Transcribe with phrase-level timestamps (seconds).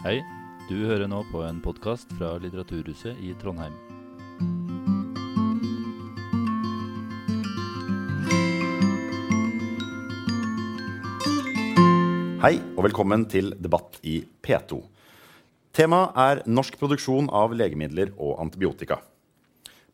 [0.00, 0.22] Hei,
[0.64, 3.74] du hører nå på en podkast fra Litteraturhuset i Trondheim.
[12.40, 14.80] Hei og velkommen til debatt i P2.
[15.76, 19.02] Temaet er norsk produksjon av legemidler og antibiotika.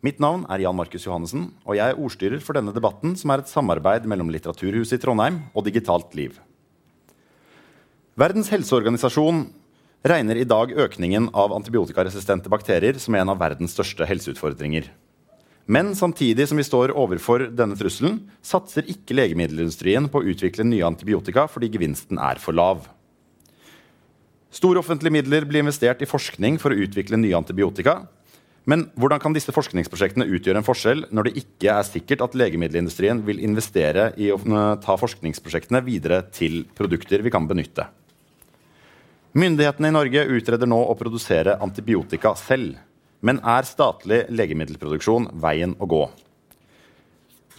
[0.07, 3.43] Mitt navn er Jan Markus Johannessen, og jeg er ordstyrer for denne debatten, som er
[3.43, 6.38] et samarbeid mellom Litteraturhuset i Trondheim og Digitalt Liv.
[8.15, 9.48] Verdens helseorganisasjon
[10.10, 14.91] regner i dag økningen av antibiotikaresistente bakterier som en av verdens største helseutfordringer.
[15.66, 20.87] Men samtidig som vi står overfor denne trusselen, satser ikke legemiddelindustrien på å utvikle nye
[20.87, 22.84] antibiotika fordi gevinsten er for lav.
[24.55, 28.05] Store offentlige midler blir investert i forskning for å utvikle nye antibiotika.
[28.66, 33.20] Men hvordan kan disse forskningsprosjektene utgjøre en forskjell når det ikke er sikkert at legemiddelindustrien
[33.27, 34.38] vil investere i å
[34.83, 37.91] ta forskningsprosjektene videre til produkter vi kan benytte?
[39.37, 42.79] Myndighetene i Norge utreder nå å produsere antibiotika selv.
[43.20, 45.98] Men er statlig legemiddelproduksjon veien å gå?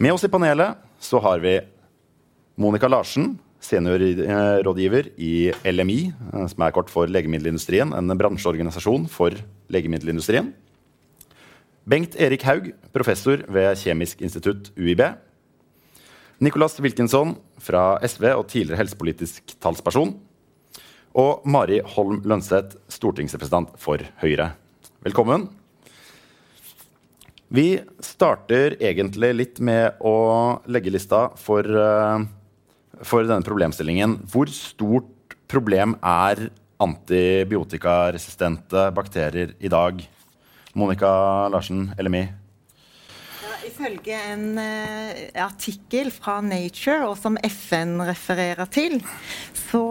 [0.02, 1.60] Med oss i panelet så har vi
[2.58, 6.00] Monica Larsen, seniorrådgiver i LMI,
[6.50, 9.38] som er kort for Legemiddelindustrien, en bransjeorganisasjon for
[9.70, 10.50] legemiddelindustrien.
[11.86, 15.06] Bengt Erik Haug, professor ved Kjemisk institutt UiB.
[16.42, 20.16] Nicolas Wilkinson fra SV og tidligere helsepolitisk talsperson.
[21.18, 24.52] Og Mari Holm Lønseth, stortingsrepresentant for Høyre.
[25.02, 25.48] Velkommen.
[27.50, 31.66] Vi starter egentlig litt med å legge lista for,
[33.02, 34.20] for denne problemstillingen.
[34.30, 36.52] Hvor stort problem er
[36.86, 40.06] antibiotikaresistente bakterier i dag?
[40.78, 41.10] Monica
[41.50, 42.28] Larsen, LMI.
[43.78, 48.96] Ifølge en uh, artikkel fra Nature, og som FN refererer til,
[49.54, 49.84] så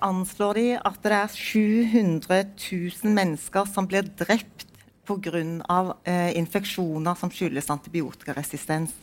[0.00, 4.64] anslår de at det er 700 000 mennesker som blir drept
[5.04, 5.44] pga.
[5.68, 8.96] Uh, infeksjoner som skyldes antibiotikaresistens.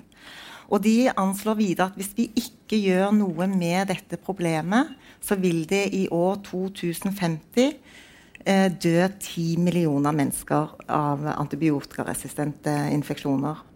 [0.74, 5.68] Og de anslår videre at hvis vi ikke gjør noe med dette problemet, så vil
[5.70, 13.68] det i år 2050 uh, dø 10 millioner mennesker av antibiotikaresistente infeksjoner.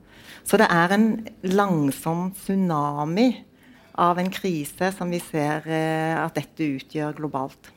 [0.45, 1.07] Så det er en
[1.55, 3.31] langsom tsunami
[3.97, 7.71] av en krise som vi ser eh, at dette utgjør globalt.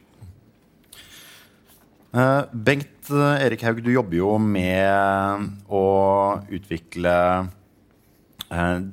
[2.08, 5.84] Uh, Bengt uh, Erik Haug, du jobber jo med å
[6.48, 7.14] utvikle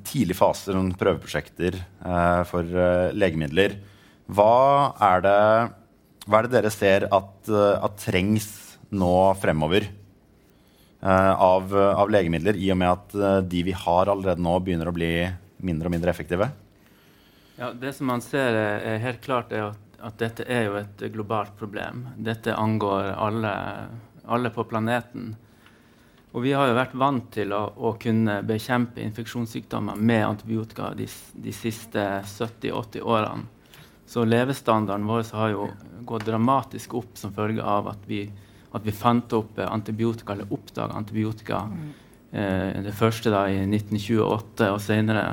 [0.04, 1.78] tidlig fase prøveprosjekter
[2.50, 2.74] for
[3.16, 3.78] legemidler.
[4.28, 5.36] Hva er, det,
[6.28, 8.50] hva er, det, dere ser at, at trengs
[8.92, 9.88] nå fremover?
[11.02, 14.90] Eh, av, av, legemidler, i og med at eh, de vi har allerede nå, begynner
[14.90, 15.12] å bli
[15.66, 16.50] mindre og mindre effektive?
[17.60, 21.06] Ja, Det som man ser er helt klart, er at, at dette er jo et
[21.14, 22.08] globalt problem.
[22.18, 23.54] Dette angår alle,
[24.26, 25.36] alle på planeten.
[26.36, 31.08] Og vi har jo vært vant til å, å kunne bekjempe infeksjonssykdommer med antibiotika de,
[31.32, 33.46] de siste 70-80 årene.
[34.06, 35.70] Så levestandarden vår har jo
[36.06, 38.26] gått dramatisk opp som følge av at vi
[38.76, 41.64] at vi fant opp eh, antibiotika, eller oppdaga antibiotika.
[41.72, 41.94] Mm.
[42.36, 45.26] Eh, det første da i 1928 og senere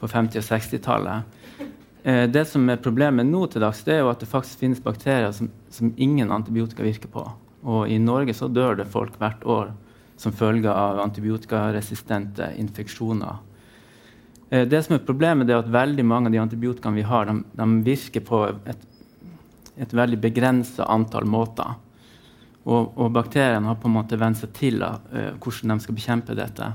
[0.00, 1.40] på 50- og 60-tallet.
[2.04, 4.82] Eh, det som er problemet nå til dags, det er jo at det faktisk finnes
[4.84, 7.24] bakterier som, som, ingen antibiotika virker på.
[7.64, 9.72] Og i Norge så dør det folk hvert år
[10.20, 13.38] som følge av antibiotikaresistente infeksjoner.
[14.50, 17.40] Eh, det som er Problemet er at veldig mange av de antibiotikaene vi har, de,
[17.56, 18.84] de virker på et,
[19.80, 21.78] et veldig begrensa antall måter.
[22.64, 26.36] Og, og, bakteriene har på en måte vent seg til uh, hvordan de skal bekjempe
[26.38, 26.70] dette.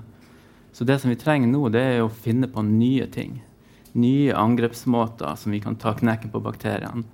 [0.71, 3.39] Så det som vi trenger nå, det er å finne på nye ting.
[3.97, 7.05] Nye angrepsmåter som vi kan ta knekken på bakteriene.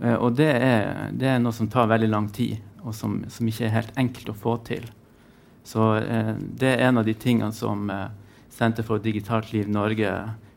[0.00, 2.56] Uh, og det er, det er, noe som tar veldig lang tid,
[2.86, 4.88] og som, som ikke er helt enkelt å få til.
[5.66, 7.90] Så uh, det er en av de tingene som
[8.56, 10.08] Senter for digitalt liv Norge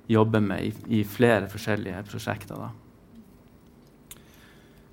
[0.07, 2.55] jobber med i, i flere forskjellige prosjekter.
[2.55, 2.88] da.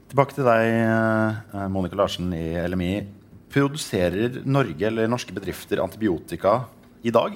[0.06, 3.02] Tilbake til deg, eh, Monica Larsen i LMI.
[3.50, 6.70] Produserer Norge eller norske bedrifter antibiotika
[7.02, 7.34] i dag?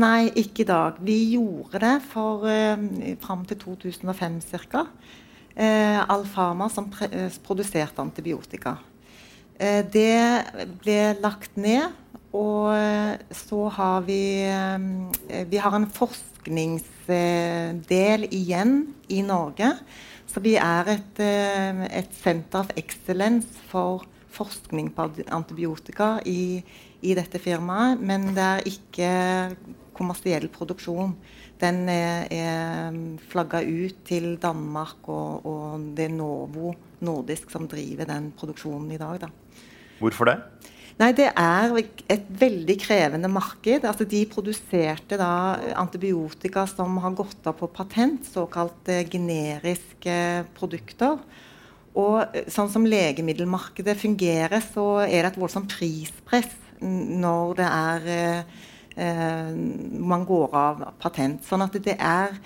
[0.00, 0.96] Nei, ikke i dag.
[1.04, 2.80] Vi gjorde det for uh,
[3.20, 4.88] fram til 2005 ca.
[5.52, 8.80] Uh, Alfama som uh, produserte antibiotika.
[9.60, 10.40] Uh, det
[10.80, 11.92] ble lagt ned,
[12.32, 12.72] og
[13.34, 14.46] så har vi
[15.50, 19.74] Vi har en forskningsdel igjen i Norge
[20.30, 26.62] så vi er et, eh, et center of excellence for forskning på antibiotika i,
[27.02, 28.00] i, dette firmaet.
[28.00, 29.10] Men det er ikke
[29.96, 31.16] kommersiell produksjon.
[31.60, 32.94] Den er, er
[33.28, 36.72] flagga ut til Danmark, og, og, det er Novo
[37.04, 39.26] Nordisk som driver den produksjonen i dag.
[39.26, 39.32] Da.
[40.00, 40.38] Hvorfor det?
[41.00, 41.72] Nei, Det er
[42.12, 43.86] et veldig krevende marked.
[43.88, 51.16] Altså, de produserte da antibiotika som har gått av på patent, såkalte generiske produkter.
[51.96, 56.52] Og eh, sånn som legemiddelmarkedet fungerer, så er det et voldsomt prispress
[56.84, 58.60] når det er eh,
[59.00, 59.50] eh,
[60.12, 61.40] man går av patent.
[61.48, 62.36] Sånn at det er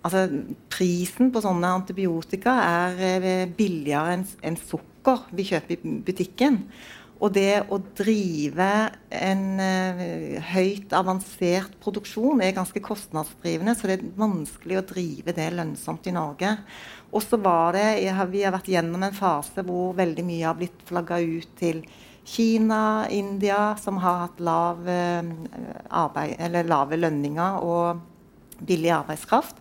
[0.00, 0.26] altså,
[0.72, 6.62] Prisen på sånne antibiotika er eh, billigere enn en sukker vi kjøper i butikken.
[7.22, 8.68] Og det å drive
[9.14, 10.00] en uh,
[10.52, 16.16] høyt avansert produksjon er ganske kostnadsdrivende, så det er vanskelig å drive det lønnsomt i
[16.16, 16.56] Norge.
[17.12, 17.86] Og så var det,
[18.32, 21.84] Vi har vært gjennom en fase hvor veldig mye har blitt flagga ut til
[22.24, 25.22] Kina, India, som har hatt lav, eh,
[25.90, 28.00] arbeid, lave lønninger og
[28.62, 29.58] billig arbeidskraft.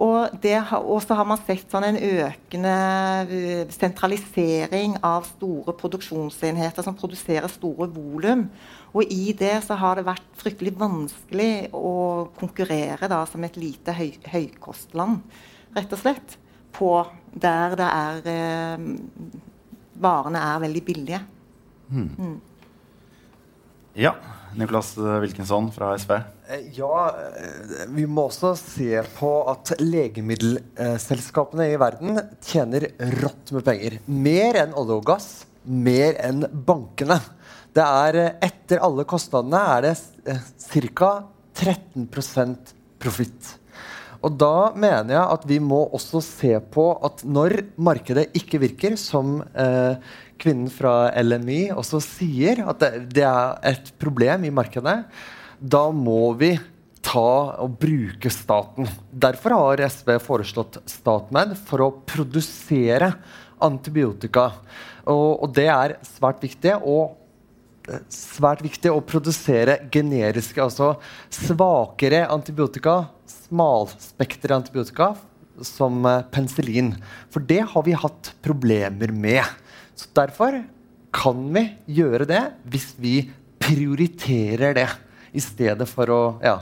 [0.00, 2.76] Og så har man sett sånn en økende
[3.28, 8.46] eh, sentralisering av store produksjonsenheter som produserer store volum.
[8.96, 13.92] Og i det så har det vært fryktelig vanskelig å konkurrere da, som et lite
[13.96, 15.20] høy, høykostland,
[15.76, 16.38] rett og slett.
[16.72, 16.94] På
[17.32, 18.88] der det er eh,
[20.02, 21.18] Varene er veldig billige.
[21.92, 22.40] Mm.
[24.00, 24.16] Ja.
[24.56, 26.16] Nicolas Wilkinson fra SV.
[26.52, 32.90] Eh, ja, eh, vi må også se på at legemiddelselskapene i verden tjener
[33.22, 33.96] rått med penger.
[34.04, 35.30] Mer enn olje og gass,
[35.64, 37.16] mer enn bankene.
[37.72, 39.96] Det er eh, Etter alle kostnadene er det
[40.92, 41.12] ca.
[41.56, 43.56] 13% profitt.
[44.22, 49.00] Og da mener jeg at vi må også se på at når markedet ikke virker,
[49.00, 49.96] som eh,
[50.42, 55.00] kvinnen fra LMI også sier, at det, det, er et problem i markedet,
[55.62, 56.56] da må vi
[57.02, 58.88] ta og bruke staten.
[59.10, 63.12] Derfor har SV foreslått StatMed for å produsere
[63.62, 64.50] antibiotika.
[65.06, 66.76] Og, og det er svært viktig.
[66.82, 67.18] Og
[68.12, 70.94] svært viktig å produsere generiske, altså
[71.34, 75.12] svakere antibiotika, smalspektre antibiotika,
[75.66, 76.94] som eh, penicillin.
[77.32, 79.42] For det har vi hatt problemer med.
[79.98, 80.62] Så Derfor
[81.12, 81.66] kan vi
[81.98, 82.42] gjøre det
[82.72, 83.16] hvis vi
[83.62, 84.88] prioriterer det,
[85.32, 86.58] i stedet for å ja,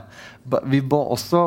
[0.65, 1.43] Vi må også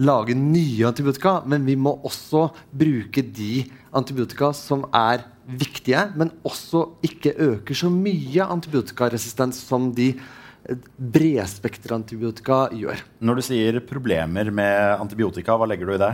[0.00, 3.66] lage nye antibiotika, men vi må også bruke de
[3.96, 12.68] antibiotika som er viktige, men også ikke øker så mye antibiotikaresistens som de eh, bredspekterantibiotika
[12.76, 13.02] gjør.
[13.20, 16.12] Når du sier problemer med antibiotika, hva legger du i det?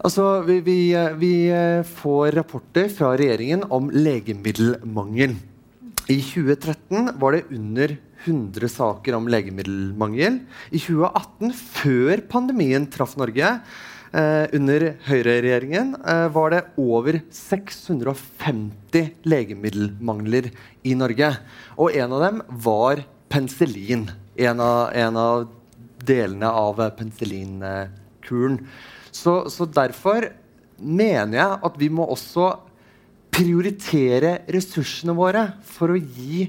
[0.00, 5.36] Altså, vi, vi, eh, vi eh, får rapporter fra regjeringen om legemiddelmangel.
[6.10, 10.42] I 2013 var det under 100 saker om legemiddelmangel.
[10.70, 13.54] I 2018, før pandemien traff Norge,
[14.10, 20.48] Eh, under høyreregjeringen eh, var det over 650 legemiddelmangler
[20.82, 21.28] i Norge.
[21.78, 24.08] Og en av dem var penicillin.
[24.34, 25.44] En av, en av
[26.02, 28.58] delene av penicillinkuren.
[29.14, 30.32] Så, så derfor
[30.80, 32.50] mener jeg at vi må også
[33.30, 36.48] prioritere ressursene våre for å gi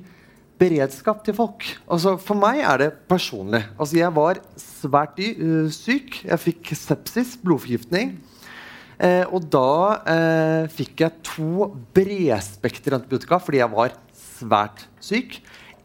[0.62, 1.66] beredskap til folk.
[1.90, 3.64] Altså, for meg er det personlig.
[3.78, 5.22] Altså, jeg var svært
[5.74, 6.22] syk.
[6.28, 8.16] Jeg fikk sepsis, blodforgiftning.
[9.02, 9.70] Eh, og da
[10.14, 15.40] eh, fikk jeg to bredspekter antibiotika fordi jeg var svært syk.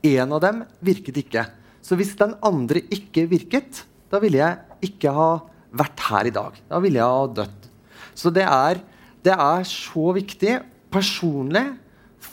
[0.04, 1.46] En av dem virket ikke.
[1.80, 5.30] Så hvis den andre ikke virket, da ville jeg ikke ha
[5.76, 6.60] vært her i dag.
[6.68, 7.70] Da ville jeg ha dødd.
[8.16, 8.82] Så det er,
[9.24, 10.58] det er så viktig
[10.92, 11.64] personlig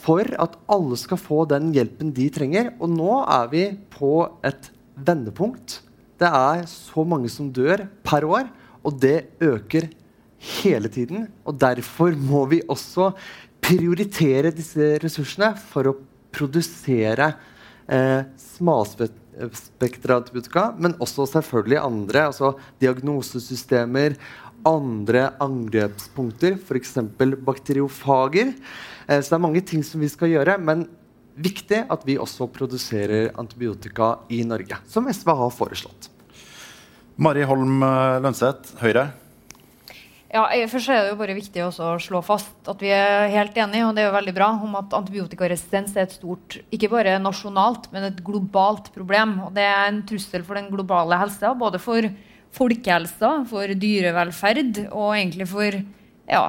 [0.03, 2.73] for at alle skal få den hjelpen de trenger.
[2.79, 5.79] Og nå er vi på et vendepunkt.
[6.19, 8.49] Det er så mange som dør per år,
[8.83, 9.89] og det øker
[10.59, 11.27] hele tiden.
[11.47, 13.13] Og derfor må vi også
[13.63, 15.97] prioritere disse ressursene for å
[16.33, 17.31] produsere
[17.87, 20.19] eh, smalspektra
[20.81, 22.25] men også selvfølgelig andre.
[22.27, 24.17] altså Diagnosesystemer,
[24.67, 26.97] andre angrepspunkter, f.eks.
[27.43, 28.53] bakteriofager.
[29.07, 30.57] Eh, så det er mange ting som vi skal gjøre.
[30.61, 30.87] Men
[31.33, 36.09] viktig at vi også produserer antibiotika i Norge, som SV har foreslått.
[37.21, 39.11] Mari Holm eh, Lønseth, Høyre.
[40.33, 43.85] Ja, først er det jo bare viktig å slå fast at vi er helt enige
[43.85, 47.91] og det er jo veldig bra, om at antibiotikaresistens er et stort, ikke bare nasjonalt,
[47.93, 49.35] men et globalt problem.
[49.45, 52.09] Og det er en trussel for den globale helsa, både for
[52.53, 55.83] folkehelsa, for dyrevelferd og egentlig for
[56.29, 56.45] ja,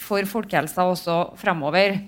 [0.00, 1.98] for folkehelsa også fremover.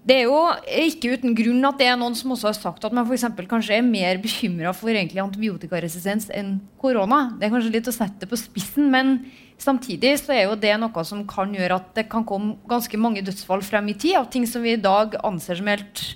[0.00, 0.38] det er jo
[0.86, 3.76] ikke uten grunn at det er noen som også har sagt at man for kanskje
[3.76, 7.36] er mer bekymra for egentlig antibiotikaresistens enn korona.
[7.36, 9.26] Det er kanskje litt å sette det på spissen, men
[9.60, 13.20] samtidig så er jo det noe som kan gjøre at det kan komme ganske mange
[13.26, 16.06] dødsfall frem i tid av ting som vi i dag anser som helt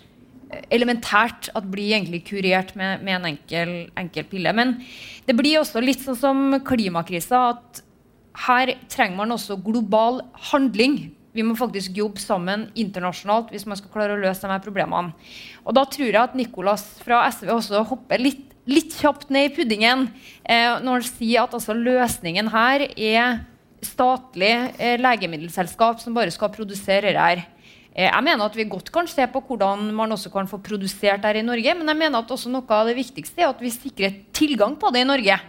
[0.73, 4.53] elementært at blir egentlig kurert med, med en enkel, enkel, pille.
[4.57, 4.77] Men
[5.25, 7.83] det blir også litt sånn som klimakrisa, at
[8.45, 11.15] her trenger man også global handling.
[11.35, 15.15] Vi må faktisk jobbe sammen internasjonalt hvis man skal klare å løse de her problemene.
[15.65, 19.55] Og da tror jeg at Nicolas fra SV også hopper litt, litt kjapt ned i
[19.55, 20.07] puddingen
[20.43, 23.43] eh, når han sier at altså, løsningen her er
[23.85, 27.45] statlig eh, legemiddelselskap som bare skal produsere det her.
[27.95, 31.25] Eh, jeg mener at Vi godt kan se på hvordan man også kan få produsert
[31.25, 33.71] her i Norge, men jeg mener at også noe av det viktigste er at vi
[33.71, 35.41] sikrer tilgang på det i Norge.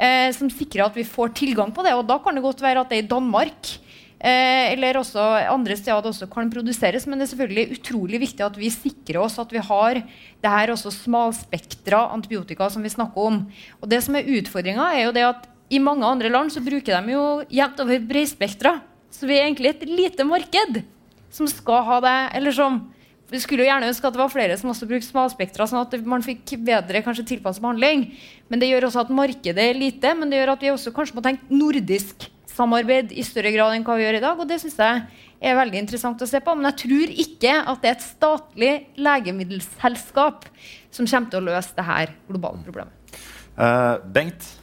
[0.00, 1.92] Eh, som sikrer at vi får tilgang på det.
[1.92, 3.80] Og da kan det godt være at det er i Danmark
[4.20, 7.06] Eh, eller også andre steder også kan produseres.
[7.08, 10.74] Men det er selvfølgelig utrolig viktig at vi sikrer oss at vi har det her
[10.74, 13.40] også smalspektra antibiotika som vi snakker om.
[13.80, 17.00] Og det som er utfordringa, er jo det at i mange andre land så bruker
[17.00, 18.76] de jo jevnt over bredspektra.
[19.10, 20.82] Så vi er egentlig et lite marked
[21.30, 22.16] som skal ha det.
[22.38, 22.82] Eller som
[23.30, 25.92] Vi skulle jo gjerne ønske at det var flere som også brukte smalspektra, sånn at
[26.02, 28.08] man fikk bedre kanskje tilpasset behandling.
[28.50, 30.10] Men det gjør også at markedet er lite.
[30.18, 33.86] Men det gjør at vi også kanskje må tenke nordisk samarbeid i større grad enn
[33.86, 34.34] hva vi gjør i dag.
[34.42, 35.04] Og det syns jeg
[35.46, 36.56] er veldig interessant å se på.
[36.58, 40.50] Men jeg tror ikke at det er et statlig legemiddelselskap
[40.90, 43.22] som kommer til å løse dette globale problemet.
[43.54, 44.56] Uh, Bengt?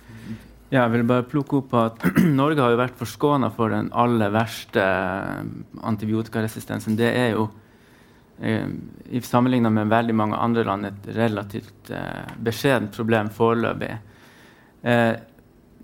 [0.67, 2.01] Ja, jeg vil bare plukke opp at
[2.41, 4.83] Norge har jo vært forskåna for den aller verste
[5.79, 6.97] antibiotikaresistensen.
[6.99, 7.45] Det er jo
[8.43, 8.67] eh,
[9.07, 13.93] i sammenligna med veldig mange andre land et relativt eh, beskjedent problem foreløpig.
[14.91, 15.13] Eh,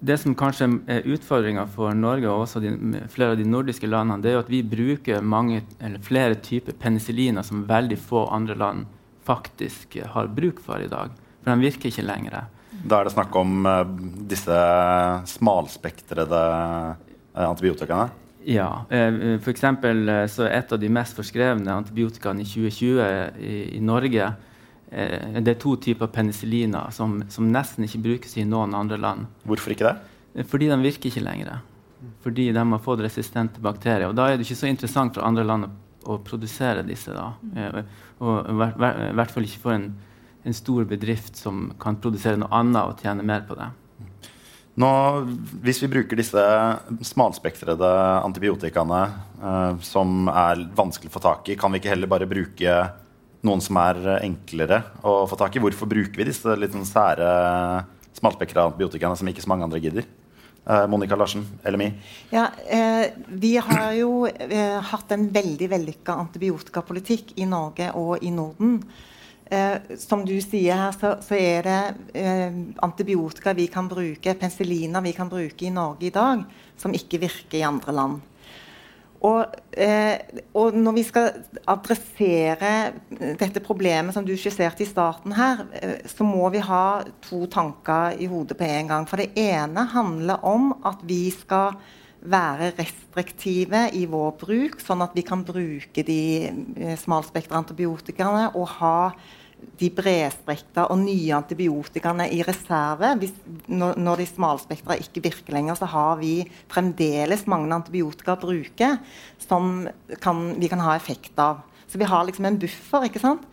[0.04, 2.74] det som kanskje er utfordringa for Norge og også de,
[3.14, 5.62] flere av de nordiske landene, det er jo at vi bruker mange,
[6.04, 8.84] flere typer penicilliner som veldig få andre land
[9.24, 11.16] faktisk har bruk for i dag.
[11.40, 12.42] For de virker ikke lenger.
[12.84, 13.84] Da er det snakk om uh,
[14.30, 14.58] disse
[15.34, 18.10] smalspektrede uh, antibiotikaene?
[18.44, 18.70] Ja.
[18.92, 24.34] Uh, for eksempel, så Et av de mest forskrevne antibiotikaene i 2020 i, i Norge
[24.94, 29.26] Eh, det er to typer penicilliner som, som, nesten ikke brukes i noen andre land.
[29.48, 29.96] Hvorfor ikke det?
[30.36, 31.64] Eh, fordi de virker ikke lenger.
[32.22, 34.12] Fordi de har fått resistente bakterier.
[34.12, 35.72] Og da er det ikke så interessant for andre land å,
[36.14, 37.16] å produsere disse.
[37.16, 37.32] da.
[37.58, 37.80] Eh,
[38.22, 39.90] og i hvert fall ikke for en,
[40.44, 43.70] en, stor bedrift som kan produsere noe annet og tjene mer på det.
[44.82, 44.90] Nå,
[45.62, 46.44] hvis vi bruker disse
[47.06, 47.90] smalspektrede
[48.24, 52.80] antibiotikaene eh, som er vanskelig å få tak i, kan vi ikke heller bare bruke
[53.44, 55.62] noen som er enklere å få tak i.
[55.62, 57.30] Hvorfor bruker vi disse litt sånn sære
[58.18, 60.08] smalspektrede antibiotikaene som ikke så mange andre gidder?
[60.66, 61.94] Eh, Monica Larsen, LMI?
[62.30, 68.32] Ja, eh, vi har jo eh, hatt en veldig vellykka antibiotikapolitikk i Norge og i
[68.32, 68.78] Norden.
[69.54, 71.80] Eh, som du sier her, så, så er det
[72.18, 76.46] eh, antibiotika vi kan bruke, penicilliner vi kan bruke i Norge i dag,
[76.80, 78.22] som ikke virker i andre land.
[79.24, 80.20] Og, eh,
[80.52, 81.30] og, når vi skal
[81.72, 82.72] adressere
[83.40, 88.20] dette problemet som du skisserte i starten her, eh, så må vi ha to tanker
[88.20, 89.08] i hodet på en gang.
[89.08, 91.78] For det ene handler om at vi skal
[92.24, 96.20] være restriktive i vår bruk, sånn at vi kan bruke de
[96.50, 98.98] eh, smalspektra antibiotikaene og ha
[99.80, 103.14] de bredspektra og nye antibiotikaene i reserve.
[103.22, 103.36] Hvis,
[103.68, 106.36] når, når, de smalspektra ikke virker lenger, så har vi
[106.72, 108.96] fremdeles mange antibiotika å bruke
[109.42, 109.88] som
[110.24, 111.64] kan, vi kan ha effekt av.
[111.94, 113.06] Så vi har liksom en buffer.
[113.06, 113.44] ikke sant?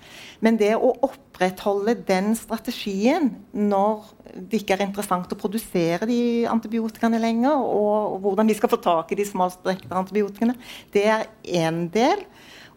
[0.40, 4.06] Men det å opprettholde den strategien når
[4.48, 8.78] det ikke er interessant å produsere de antibiotikaene lenger, og, og hvordan vi skal få
[8.80, 10.56] tak i de smalspektra antibiotikaene,
[10.94, 12.24] det er én del.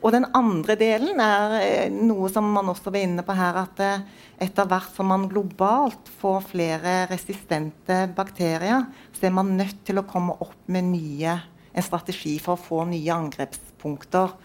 [0.03, 3.79] Og den andre delen er eh, noe som man også var inne på her, at
[3.83, 4.03] eh,
[4.43, 8.83] etter hvert som man globalt får flere resistente bakterier,
[9.15, 11.37] så er man nødt til å komme opp med nye,
[11.73, 14.35] en strategi for å få nye angrepspunkter.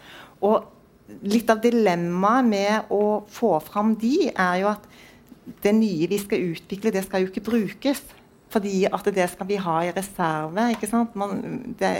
[0.46, 4.86] Og litt av dilemmaet med å få fram de, er jo at
[5.64, 8.04] det nye vi skal utvikle, det skal jo ikke brukes.
[8.52, 10.70] Fordi at det skal vi ha i reserve.
[10.72, 11.16] ikke sant?
[11.18, 11.92] Man, det,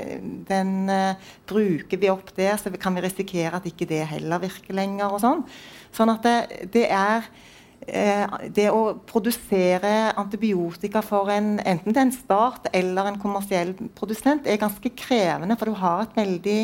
[0.49, 4.77] den uh, Bruker vi opp det, så kan vi risikere at ikke det heller virker
[4.77, 5.13] lenger.
[5.13, 5.45] og Sånn
[5.93, 12.09] Sånn at det, det er uh, Det å produsere antibiotika for en, enten det er
[12.09, 16.61] en stat eller en kommersiell produsent, er ganske krevende, for du har et veldig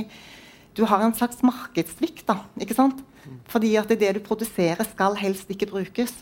[0.74, 2.26] du har en slags markedssvikt.
[2.26, 3.04] da, ikke sant?
[3.48, 6.12] Fordi at det du produserer, skal helst ikke brukes.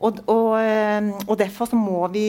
[0.00, 2.26] Og, og, eh, og, derfor så må vi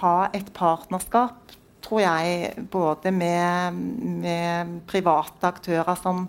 [0.00, 1.52] ha et partnerskap,
[1.84, 3.76] tror jeg, både med,
[4.24, 6.28] med private aktører som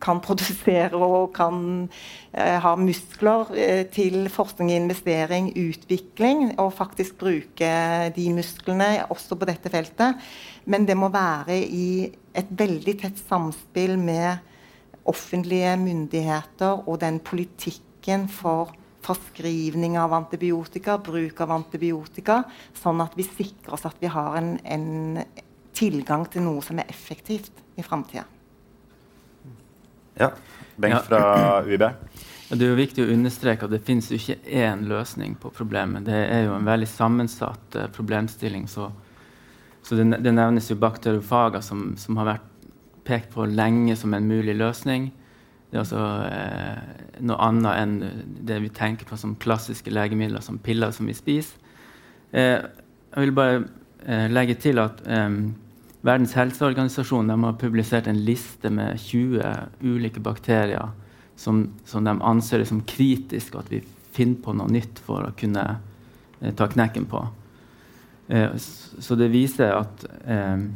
[0.00, 1.60] kan produsere og kan
[2.32, 7.72] eh, ha muskler eh, til forskning, investering, utvikling, og faktisk bruke
[8.16, 10.30] de musklene også på dette feltet.
[10.64, 14.46] Men det må være i et veldig tett samspill med
[15.10, 18.72] offentlige myndigheter og den politikken for
[19.04, 22.42] forskrivning av antibiotika, bruk av antibiotika,
[22.76, 25.22] sånn at vi sikrer oss at vi har en, en
[25.76, 28.26] tilgang til noe som er effektivt i framtida.
[30.20, 30.32] Ja.
[30.80, 31.84] Bengt fra UiB.
[32.50, 36.02] Det er jo viktig å understreke at det finnes jo ikke én løsning på problemet.
[36.08, 38.66] Det er jo en veldig sammensatt uh, problemstilling.
[38.68, 38.88] Så,
[39.86, 42.48] så det, det, nevnes jo bakteriofager, som, som, har vært
[43.06, 45.12] pekt på lenge som en mulig løsning.
[45.70, 47.96] Det er altså eh, noe annet enn
[48.46, 51.58] det vi tenker på som klassiske legemidler, som piller som vi spiser.
[52.32, 52.58] Eh,
[53.10, 53.60] jeg vil bare
[54.06, 55.02] eh, legge til at
[56.00, 59.42] Verdens helseorganisasjon har publisert en liste med 20
[59.84, 60.94] ulike bakterier
[61.36, 65.34] som, som de anser det som kritisk at vi finner på noe nytt for å
[65.38, 65.64] kunne
[66.40, 67.22] eh, ta knekken på.
[68.28, 70.66] Eh, så det viser at eh,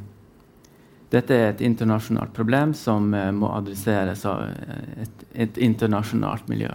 [1.14, 6.72] dette er et internasjonalt problem som eh, må adresseres av eh, et, et internasjonalt miljø.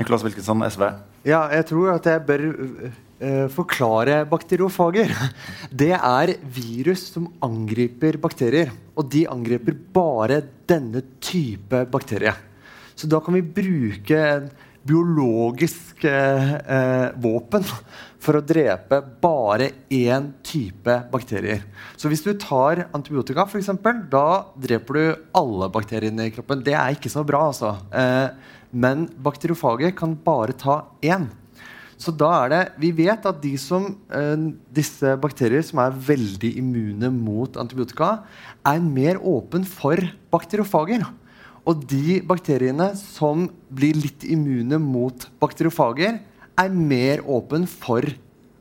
[0.00, 0.86] Niklas Wilkinson, SV.
[1.28, 5.12] Ja, jeg tror at jeg bør uh, forklare bakteriofager.
[5.82, 8.72] Det er virus som angriper bakterier.
[8.96, 10.40] Og de angriper bare
[10.70, 12.32] denne type bakterie.
[12.96, 14.22] Så da kan vi bruke
[14.88, 17.66] biologisk uh, uh, våpen
[18.20, 21.64] for å drepe bare én type bakterier.
[21.96, 25.04] Så hvis du tar antibiotika, for eksempel, da dreper du
[25.40, 26.64] alle bakteriene i kroppen.
[26.64, 27.74] Det er ikke så bra, altså.
[27.96, 31.30] Eh, men bakteriofaget kan bare ta én.
[32.00, 34.36] Så da er det, Vi vet at de som, eh,
[34.72, 38.24] disse bakterier som er veldig immune mot antibiotika,
[38.64, 39.96] er mer åpen for
[40.32, 41.04] bakteriofager.
[41.66, 46.20] Og de bakteriene som blir litt immune mot bakteriofager,
[46.60, 48.04] er mer åpen for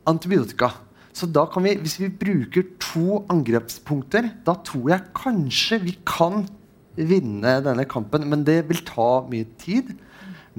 [0.10, 0.72] antibiotika.
[1.13, 6.46] Så da kan vi, hvis vi bruker to angrepspunkter, da tror jeg kanskje vi kan
[6.96, 8.27] vinne denne kampen.
[8.29, 9.92] Men det vil ta mye tid.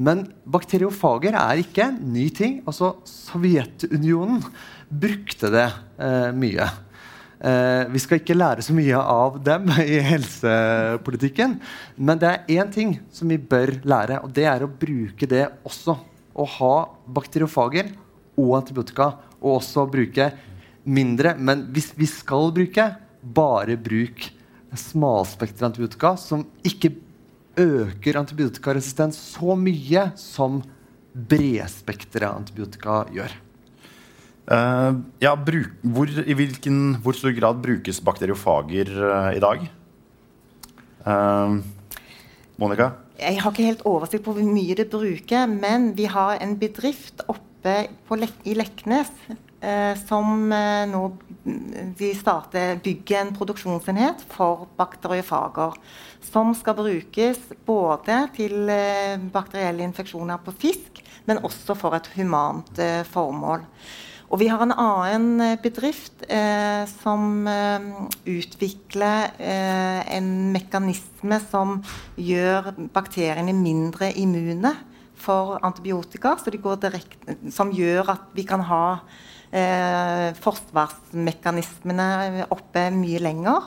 [0.00, 2.60] Men bakteriofager er ikke en ny ting.
[2.66, 4.44] Altså, Sovjetunionen
[4.90, 5.66] brukte det
[6.00, 6.68] eh, mye.
[7.40, 11.58] Eh, vi skal ikke lære så mye av dem i helsepolitikken.
[11.96, 15.46] Men det er én ting som vi bør lære, og det er å bruke det
[15.64, 15.96] også.
[16.40, 16.74] Å ha
[17.12, 17.92] bakteriofager
[18.40, 20.30] og antibiotika, og også bruke
[20.88, 21.34] mindre.
[21.36, 22.86] Men hvis vi skal bruke,
[23.20, 24.30] bare bruk
[24.76, 26.94] smalspektret antibiotika som ikke
[27.60, 30.60] øker antibiotikaresistens så mye som
[31.10, 33.34] bredspektret antibiotika gjør.
[34.50, 39.66] Uh, ja, bruk, hvor, I hvilken, hvor stor grad brukes bakteriofager uh, i dag?
[41.04, 41.60] Uh,
[42.58, 42.92] Monica?
[43.20, 47.20] Jeg har ikke helt oversikt på hvor mye det bruker, men vi har en bedrift
[47.28, 47.46] oppe
[48.16, 49.10] Le i Leknes
[50.06, 51.00] som nå
[52.00, 55.76] de starter, bygger en produksjonsenhet for bakteriofager.
[56.24, 58.72] Som skal brukes både til
[59.34, 62.80] bakterielle infeksjoner på fisk, men også for et humant
[63.12, 63.68] formål.
[64.30, 67.82] Og vi har en annen eh, bedrift eh, som eh,
[68.30, 71.82] utvikler eh, en mekanisme som
[72.14, 74.70] gjør bakteriene mindre immune
[75.18, 76.36] for antibiotika.
[76.46, 79.00] Direkte, som gjør at vi kan ha
[79.50, 83.66] eh, forsvarsmekanismene oppe mye lenger.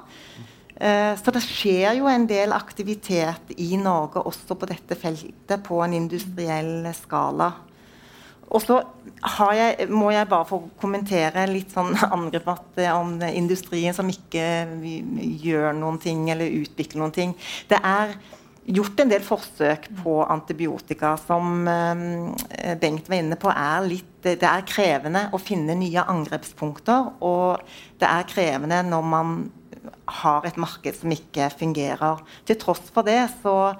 [0.79, 5.83] Eh, så det skjer jo en del aktivitet i Norge også på dette feltet på
[5.83, 7.51] en industriell skala.
[8.53, 8.79] Og så
[9.57, 12.51] jeg, må jeg bare få kommentere litt sånn angrep
[12.93, 14.45] om industrien som ikke
[15.43, 17.35] gjør noen ting eller utvikler noen ting.
[17.69, 18.15] Det er
[18.63, 23.51] gjort en del forsøk på antibiotika som eh, Bengt var inne på.
[23.51, 27.11] Er litt, det er krevende å finne nye angrepspunkter.
[27.25, 27.59] Og
[27.99, 29.35] det er krevende når man
[30.23, 32.23] har et marked som ikke fungerer.
[32.47, 33.73] Til tross for det så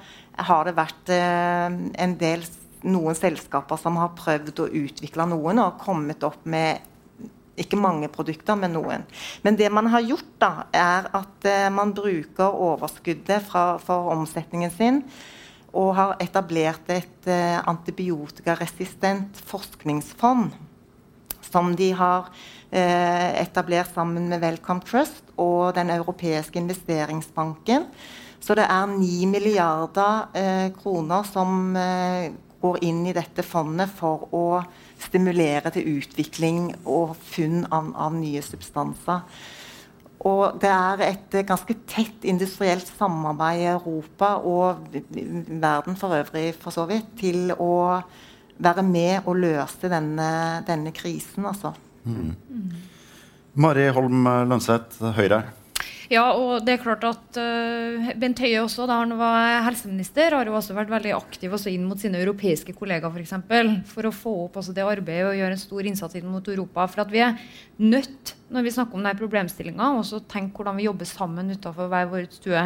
[0.50, 2.44] har det vært eh, en del
[2.84, 6.82] noen selskaper som har prøvd å utvikle noen og kommet opp med
[7.60, 9.06] ikke mange produkter, men noen.
[9.46, 14.74] Men det man har gjort, da, er at uh, man bruker overskuddet fra, for omsetningen
[14.74, 15.04] sin
[15.74, 20.54] og har etablert et uh, antibiotikaresistent forskningsfond.
[21.54, 22.32] Som de har
[22.74, 27.86] eh, etablert sammen med Welcome Trust og Den europeiske investeringsbanken.
[28.42, 31.76] Så det er 9 milliarder kroner som
[32.64, 34.46] går inn i dette fondet for å
[35.04, 39.26] stimulere til utvikling og funn av, av nye substanser.
[40.24, 46.72] Og det er et ganske tett industrielt samarbeid i Europa og verden for øvrig for
[46.72, 47.74] så vidt til å
[48.64, 50.30] være med og løse denne,
[50.68, 51.74] denne krisen, altså.
[52.08, 52.32] Mm.
[53.60, 55.44] Mari Holm Lønseth, Høyre.
[56.12, 60.50] Ja, og det er klart at uh, Bent Høie også, da han var helseminister, har
[60.50, 64.14] jo også vært veldig aktiv også inn mot sine europeiske kollegaer For, eksempel, for å
[64.16, 66.88] få opp det arbeidet og gjøre en stor innsats inn mot Europa.
[66.92, 67.38] For at vi er
[67.80, 72.12] nødt, når vi snakker om denne problemstillinga, også tenke hvordan vi jobber sammen utenfor hver
[72.12, 72.66] vår stue.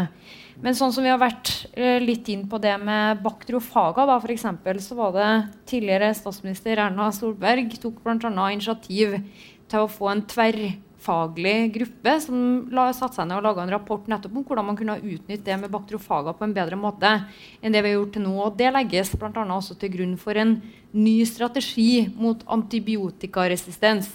[0.64, 4.50] Men sånn som vi har vært uh, litt inn på det med baktrofaga, da, f.eks.,
[4.88, 5.30] så var det
[5.70, 8.50] tidligere statsminister Erna Solberg tok bl.a.
[8.50, 9.20] initiativ
[9.68, 10.62] til å få en tverr
[11.08, 15.00] tverrfaglig gruppe som satte seg ned og laga en rapport nettopp om hvordan man kunne
[15.00, 17.14] utnytte det med bakteriofager på en bedre måte
[17.62, 18.36] enn det vi har gjort til nå.
[18.44, 19.32] Og det legges bl.a.
[19.32, 20.60] også til grunn for en
[20.94, 24.10] ny strategi mot antibiotikaresistens.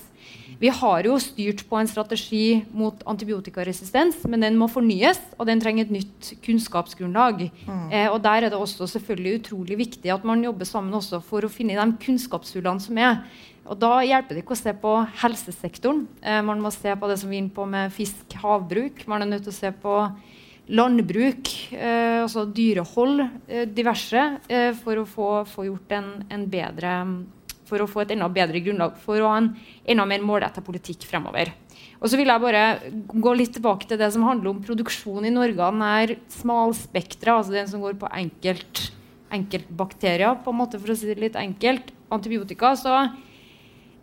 [0.62, 5.58] Vi har jo styrt på en strategi mot antibiotikaresistens, men den må fornyes, og den
[5.58, 7.48] trenger et nytt kunnskapsgrunnlag.
[7.66, 7.88] Mm.
[7.90, 11.50] Eh, og Der er det også selvfølgelig utrolig viktig at man jobber sammen for å
[11.50, 13.24] finne de kunnskapshullene som er.
[13.70, 16.06] Og Da hjelper det ikke å se på helsesektoren.
[16.20, 19.06] Eh, man må se på det som vi er inne på med fisk, havbruk.
[19.06, 19.96] Man er nødt til å se på
[20.70, 26.96] landbruk, eh, altså dyrehold, eh, diverse, eh, for å få, få, gjort en, en, bedre
[27.72, 29.46] For å få et enda bedre grunnlag for å ha en
[29.88, 31.54] enda mer målretta politikk fremover.
[32.02, 32.64] Og så vil jeg bare
[33.08, 35.56] gå litt tilbake til det som handler om produksjon i Norge.
[35.56, 38.90] Den er smalspektra, altså den som går på enkelt,
[39.32, 41.94] enkeltbakterier, på en måte, for å si det litt enkelt.
[42.12, 42.74] Antibiotika.
[42.76, 42.98] så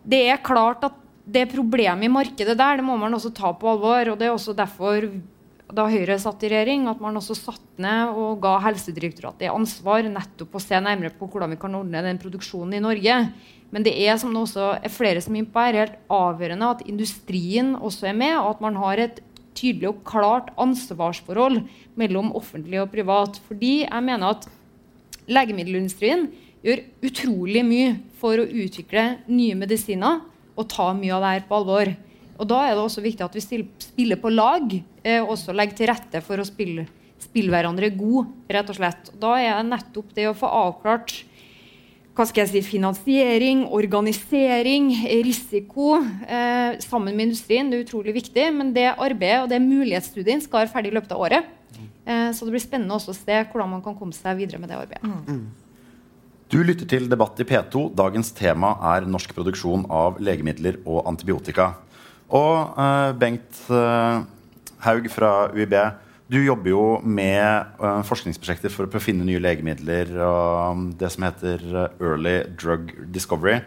[0.04, 0.96] det er klart at
[1.30, 4.12] det problemet i markedet der det må man også ta på alvor.
[4.12, 5.06] og Det er også derfor
[5.70, 10.56] da Høyre satt i regjering, at man også satt ned og ga Helsedirektoratet ansvar nettopp
[10.56, 13.18] å se nærmere på hvordan vi kan ordne den produksjonen i Norge.
[13.70, 18.10] Men det er som det også er flere som er helt avgjørende at industrien også
[18.10, 19.20] er med, og at man har et
[19.54, 21.62] tydelig og klart ansvarsforhold
[22.00, 23.38] mellom offentlig og privat.
[23.46, 24.48] Fordi jeg mener at
[25.30, 26.30] legemiddelindustrien
[26.66, 30.20] gjør utrolig mye for å utvikle nye medisiner
[30.58, 31.92] og ta mye av det her på alvor.
[32.40, 35.76] Og Da er det også viktig at vi spiller på lag eh, og også legger
[35.76, 36.86] til rette for å spille,
[37.20, 38.30] spille hverandre god.
[38.48, 39.12] rett og slett.
[39.20, 41.24] Da er det nettopp det å få avklart
[42.16, 44.90] hva skal jeg si, finansiering, organisering,
[45.24, 45.94] risiko
[46.26, 47.70] eh, sammen med industrien.
[47.70, 48.44] Det er utrolig viktig.
[48.52, 51.48] Men det arbeidet og det mulighetsstudien skal være ferdig i løpet av året.
[52.04, 54.72] Eh, så det blir spennende også å se hvordan man kan komme seg videre med
[54.72, 55.04] det arbeidet.
[55.28, 55.69] Mm.
[56.50, 57.92] Du lytter til Debatt i P2.
[57.94, 61.76] Dagens tema er norsk produksjon av legemidler og antibiotika.
[62.26, 64.24] Og uh, Bengt uh,
[64.82, 65.76] Haug fra UiB,
[66.26, 71.62] du jobber jo med uh, forskningsprosjekter for å finne nye legemidler og det som heter
[72.00, 73.60] Early Drug Discovery.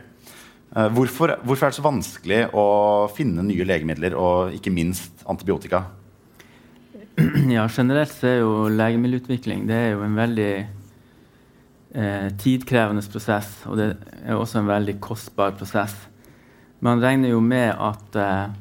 [0.73, 2.67] Hvorfor, hvorfor, er det så vanskelig å
[3.15, 5.85] finne nye legemidler, og ikke minst antibiotika?
[7.55, 10.53] Ja, Generelt så er jo legemiddelutvikling det er jo en veldig
[11.93, 13.93] eh, tidkrevende prosess, og det
[14.25, 15.95] er også en veldig kostbar prosess.
[16.83, 18.53] Man regner jo med at eh,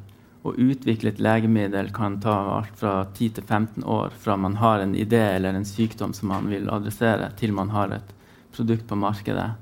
[0.43, 4.83] å utvikle et legemiddel kan ta alt fra 10 til 15 år fra man har
[4.83, 8.15] en idé eller en sykdom som man vil adressere, til man har et
[8.55, 9.53] produkt på markedet.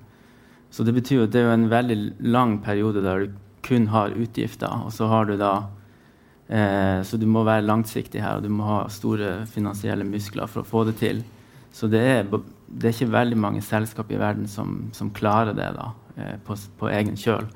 [0.70, 1.98] Så det betyr at det er en veldig
[2.30, 4.70] lang periode der du kun har utgifter.
[4.87, 5.52] Og så har du da
[6.48, 10.62] eh, Så du må være langsiktig her, og du må ha store finansielle muskler for
[10.62, 11.24] å få det til.
[11.72, 12.30] Så det er
[12.70, 16.56] det er ikke veldig mange selskap i verden som, som klarer det da, eh, på,
[16.78, 17.48] på, egen kjøl.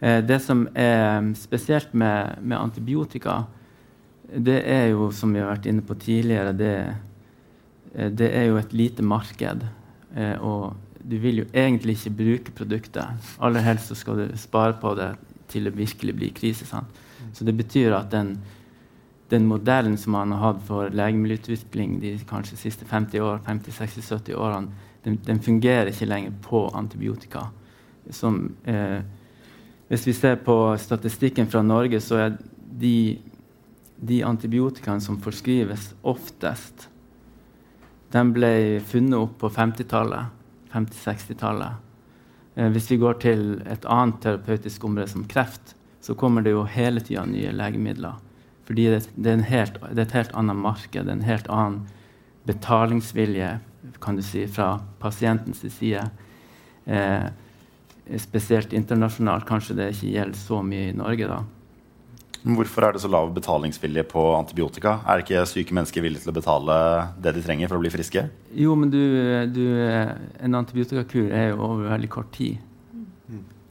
[0.00, 3.42] Eh, det som er spesielt med, med, antibiotika,
[4.32, 6.76] det er jo, som vi har vært inne på tidligere, det,
[7.94, 9.66] eh, det er jo et lite marked.
[10.14, 13.28] Eh, og du vil jo egentlig ikke bruke produktet.
[13.42, 15.12] Aller helst så skal du spare på det
[15.52, 16.66] til det virkelig blir krise.
[16.68, 17.02] Sant?
[17.34, 18.36] Så det betyr at den
[19.32, 24.88] den modellen som man har hatt for legemiddelutvikling de kanskje siste 50 år, 50-60-70 årene,
[25.02, 27.48] den, den, fungerer ikke lenger på antibiotika.
[28.10, 29.00] Som, eh,
[29.88, 32.36] hvis vi ser på statistikken fra Norge, så er
[32.78, 33.18] de,
[33.96, 36.88] de antibiotikaene som forskrives oftest,
[38.12, 40.28] de ble funnet opp på 50-tallet,
[40.74, 41.80] 50-60-tallet.
[42.54, 46.66] Eh, hvis vi går til et annet terapeutisk område som kreft, så kommer det jo
[46.68, 48.20] hele tida nye legemidler.
[48.66, 51.82] Fordi det, det, er helt, det, er et helt annet marked, en helt annen
[52.46, 53.56] betalingsvilje
[54.02, 56.04] kan du si, fra pasientens side.
[56.86, 57.26] Eh,
[58.18, 59.46] spesielt internasjonalt.
[59.46, 61.28] Kanskje det ikke gjelder så mye i Norge.
[61.30, 61.42] da.
[62.42, 64.96] Hvorfor er det så lav betalingsvilje på antibiotika?
[65.06, 66.74] Er ikke syke mennesker villige til å betale
[67.22, 68.24] det de trenger for å bli friske?
[68.58, 68.98] Jo, men du,
[69.54, 69.62] du,
[70.42, 72.58] en antibiotikakur er jo over veldig kort tid.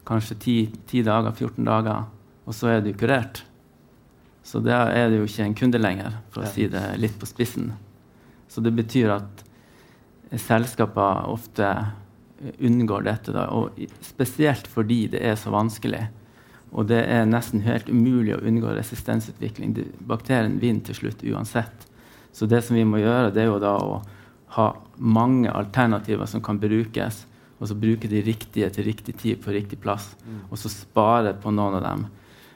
[0.08, 2.08] Kanskje 10, 10 dager, 14 dager,
[2.48, 3.44] og så er du kurert.
[4.44, 7.30] Så da er det jo ikke en kunde lenger, for å si det litt på
[7.30, 7.72] spissen.
[8.52, 9.44] Så det betyr at
[10.40, 11.70] selskaper ofte
[12.58, 16.08] unngår dette, da, og spesielt fordi det er så vanskelig.
[16.72, 19.76] Og det er nesten helt umulig å unngå resistensutvikling.
[20.08, 21.88] Bakterien vinner til slutt uansett.
[22.32, 24.00] Så det som vi må gjøre, det er jo da å
[24.56, 27.26] ha mange alternativer som kan brukes,
[27.60, 30.14] og så bruke de riktige til riktig tid på riktig plass.
[30.50, 32.08] Og så spare på noen av dem.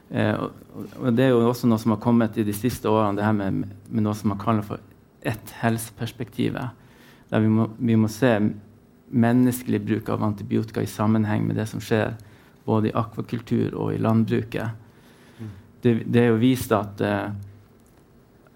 [0.10, 0.52] Eh, og,
[1.00, 3.36] og, Det er jo også noe som har kommet i de siste årene, det her
[3.38, 4.84] med, med noe som man kaller for
[5.26, 6.86] ett helseperspektivet.
[7.32, 8.38] Der vi må, vi må se
[9.10, 12.16] menneskelig bruk av antibiotika i sammenheng med det som skjer
[12.66, 14.82] både i akvakultur og i landbruket.
[15.82, 17.28] Det, det er jo vist at eh,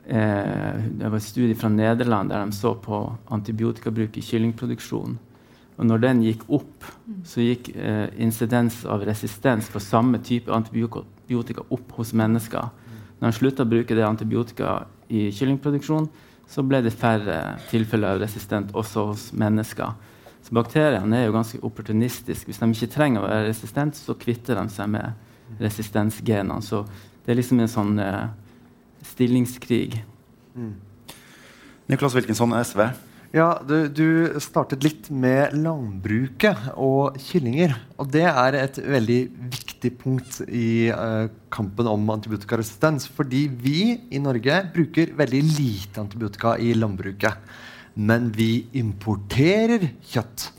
[0.10, 5.20] eh, Det var et studie fra Nederland der de så på antibiotikabruk i kyllingproduksjon.
[5.78, 6.88] Og når den gikk opp,
[7.24, 11.06] så gikk eh, insidens av resistens for samme type antibiotika
[11.38, 12.70] opp hos mennesker.
[13.20, 16.08] Når de slutta å bruke det antibiotika i kyllingproduksjon,
[16.50, 19.94] så ble det færre tilfeller av resistent også hos mennesker.
[20.42, 22.48] Så bakteriene er jo ganske opportunistiske.
[22.48, 26.62] Hvis de ikke trenger å være resistent, så kvitter de seg med resistensgenene.
[26.66, 26.86] Så
[27.26, 28.32] det er liksom en sånn uh,
[29.12, 30.00] stillingskrig.
[30.56, 30.74] Mm.
[31.92, 32.88] Nicholas Wilkinson, SV.
[33.30, 37.76] Ja, du, du, startet litt med landbruket og kyllinger.
[38.02, 39.20] Og det er et veldig
[39.54, 43.06] viktig punkt i uh, kampen om antibiotikaresistens.
[43.14, 47.38] Fordi vi i Norge bruker veldig lite antibiotika i landbruket.
[48.02, 50.50] Men vi importerer kjøtt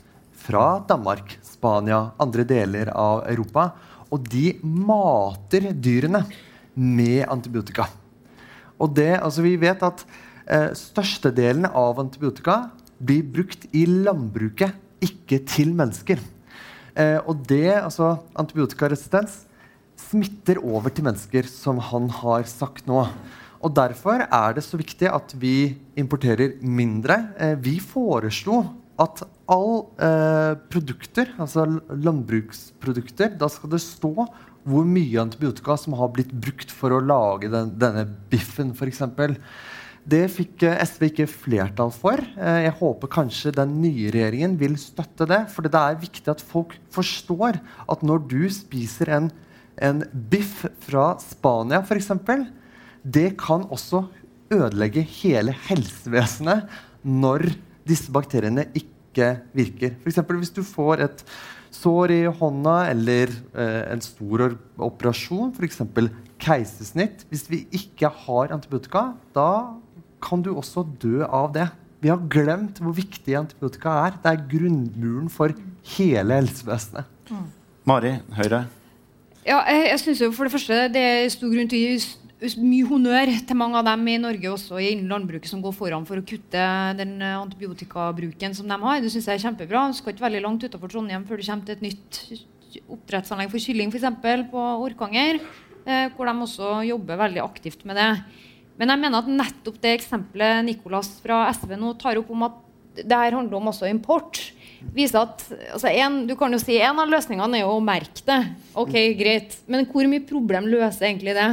[0.45, 3.73] fra Danmark, Spania, andre deler av Europa.
[4.15, 6.23] Og de mater dyrene
[6.79, 7.91] med antibiotika.
[8.79, 10.07] Og det, altså Vi vet at
[10.51, 12.69] eh, størstedelen av antibiotika
[13.01, 16.19] blir brukt i landbruket, ikke til mennesker.
[16.93, 19.45] Eh, og det, altså antibiotikaresistens,
[20.01, 23.05] smitter over til mennesker, som han har sagt nå.
[23.61, 27.19] Og Derfor er det så viktig at vi importerer mindre.
[27.37, 28.63] Eh, vi foreslo
[29.01, 34.13] at all eh, produkter, altså landbruksprodukter, da skal det stå
[34.61, 39.01] hvor mye antibiotika som har blitt brukt for å lage den, denne biffen, f.eks.
[40.01, 42.21] Det fikk eh, SV ikke flertall for.
[42.35, 45.43] Eh, jeg håper kanskje den nye regjeringen vil støtte det.
[45.53, 49.29] For det er viktig at folk forstår at når du spiser en,
[49.77, 52.11] en biff fra Spania, f.eks.,
[53.01, 54.03] det kan også
[54.53, 56.67] ødelegge hele helsevesenet
[57.01, 57.47] når
[57.87, 59.95] disse bakteriene ikke virker.
[60.01, 60.21] F.eks.
[60.27, 61.23] hvis du får et
[61.71, 64.49] sår i hånda eller eh, en stor
[64.81, 65.81] operasjon, f.eks.
[66.41, 69.77] keisersnitt Hvis vi ikke har antibiotika, da
[70.23, 71.67] kan du også dø av det.
[72.01, 74.17] Vi har glemt hvor viktig antibiotika er.
[74.21, 75.53] Det er grunnmuren for
[75.95, 77.09] hele helsevesenet.
[77.29, 77.45] Mm.
[77.89, 78.65] Mari, Høyre.
[79.45, 82.59] Ja, jeg, jeg synes jo for det første Det er stor grunn til å gi
[82.61, 86.17] mye honnør til mange av dem i Norge også innen landbruket som går foran for
[86.17, 86.61] å kutte
[86.97, 89.01] den eh, antibiotikabruken som de har.
[89.01, 89.83] Det synes jeg er kjempebra.
[89.91, 92.21] Du skal ikke veldig langt utenfor Trondheim før du kommer til et nytt
[92.81, 95.41] oppdrettsanlegg for kylling for eksempel, på Orkanger,
[95.85, 98.09] eh, hvor de også jobber veldig aktivt med det.
[98.81, 102.59] Men jeg mener at nettopp det eksempelet Nicolas fra SV nå tar opp om at
[102.97, 104.39] det her handler om også import,
[104.91, 108.25] viser at altså en, du kan jo si En av løsningene er jo å merke
[108.25, 108.39] det.
[108.75, 109.59] Ok, greit.
[109.71, 111.51] Men hvor mye problem løser egentlig det?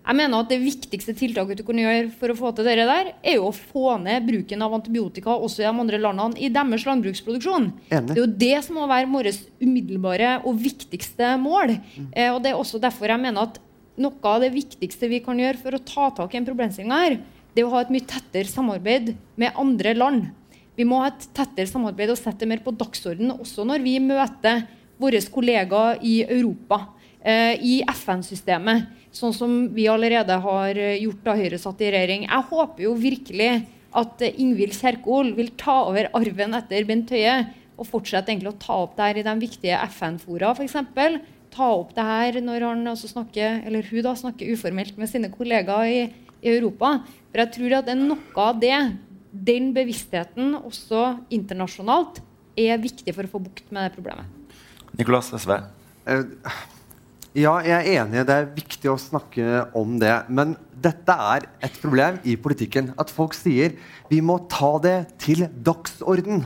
[0.00, 3.12] Jeg mener at Det viktigste tiltaket du kan gjøre for å få til det der,
[3.20, 6.86] er jo å få ned bruken av antibiotika også i de andre landene i deres
[6.88, 7.68] landbruksproduksjon.
[7.92, 8.08] Enig.
[8.08, 11.76] Det er jo det som må være vårt umiddelbare og viktigste mål.
[11.76, 12.08] Mm.
[12.16, 13.60] Eh, og Det er også derfor jeg mener at
[14.00, 17.18] noe av det viktigste vi kan gjøre for å ta tak i en problemstilling her,
[17.54, 20.28] det er å ha et mye tettere samarbeid med andre land.
[20.78, 23.98] Vi må ha et tettere samarbeid og sette det mer på dagsordenen også når vi
[24.02, 24.64] møter
[25.00, 26.84] våre kollegaer i Europa,
[27.20, 32.26] eh, i FN-systemet sånn som vi allerede har eh, gjort da Høyre satt i regjering.
[32.28, 33.50] Jeg håper jo virkelig
[33.96, 37.40] at eh, Ingvild Kjerkol vil ta over arven etter Bent Høie
[37.80, 40.76] og fortsette egentlig å ta opp det her i de viktige FN-fora f.eks.
[41.50, 45.30] Ta opp det her når han også snakker, eller hun da, snakker uformelt med sine
[45.34, 46.02] kollegaer i,
[46.40, 46.98] i Europa.
[47.30, 48.76] For jeg tror at det er noe av det,
[49.30, 52.20] den bevisstheten også internasjonalt,
[52.58, 54.26] er viktig for å få bukt med det problemet.
[54.98, 55.54] Nicolas SV.
[56.10, 56.24] Uh,
[57.38, 58.24] ja, jeg er enig.
[58.26, 60.14] Det er viktig å snakke om det.
[60.34, 62.90] Men dette er et problem i politikken.
[62.98, 63.76] At folk sier
[64.10, 66.42] vi må ta det til dagsorden.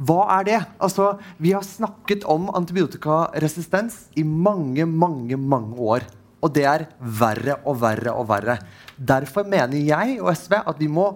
[0.00, 0.60] Hva er det?
[0.80, 6.06] Altså, Vi har snakket om antibiotikaresistens i mange, mange, mange år.
[6.40, 8.56] Og det er verre og verre og verre.
[8.96, 11.12] Derfor mener jeg og SV at vi må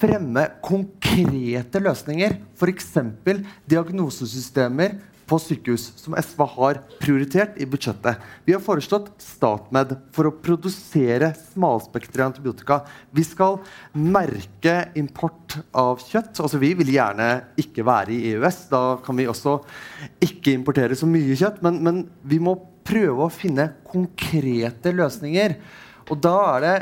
[0.00, 2.38] fremme konkrete løsninger.
[2.56, 2.96] F.eks.
[3.68, 4.96] diagnosesystemer
[5.26, 8.22] på sykehus, som SV har prioritert i budsjettet.
[8.46, 12.80] Vi har foreslått Statmed for å produsere smalspektra antibiotika.
[13.10, 13.58] Vi skal
[13.92, 16.38] merke import av kjøtt.
[16.38, 18.60] Altså, vi vil gjerne ikke være i EØS.
[18.70, 19.58] Da kan vi også
[20.22, 21.62] ikke importere så mye kjøtt.
[21.66, 22.54] Men, men vi må
[22.86, 25.58] prøve å finne konkrete løsninger.
[26.06, 26.76] Og da er det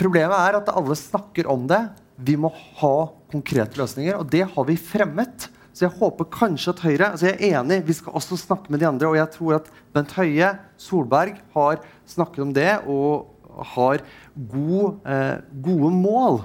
[0.00, 1.80] Problemet er at alle snakker om det.
[2.24, 2.48] Vi må
[2.80, 2.94] ha
[3.28, 5.50] konkrete løsninger, og det har vi fremmet.
[5.72, 8.82] Så jeg håper kanskje at Høyre altså Jeg er enig, vi skal også snakke med
[8.82, 9.08] de andre.
[9.08, 13.28] Og jeg tror at Bent Høie, Solberg, har snakket om det og
[13.74, 14.02] har
[14.34, 16.40] god, eh, gode mål.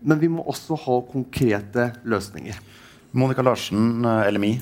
[0.00, 2.58] Men vi må også ha konkrete løsninger.
[3.12, 4.60] Monica Larsen, eh, LMI.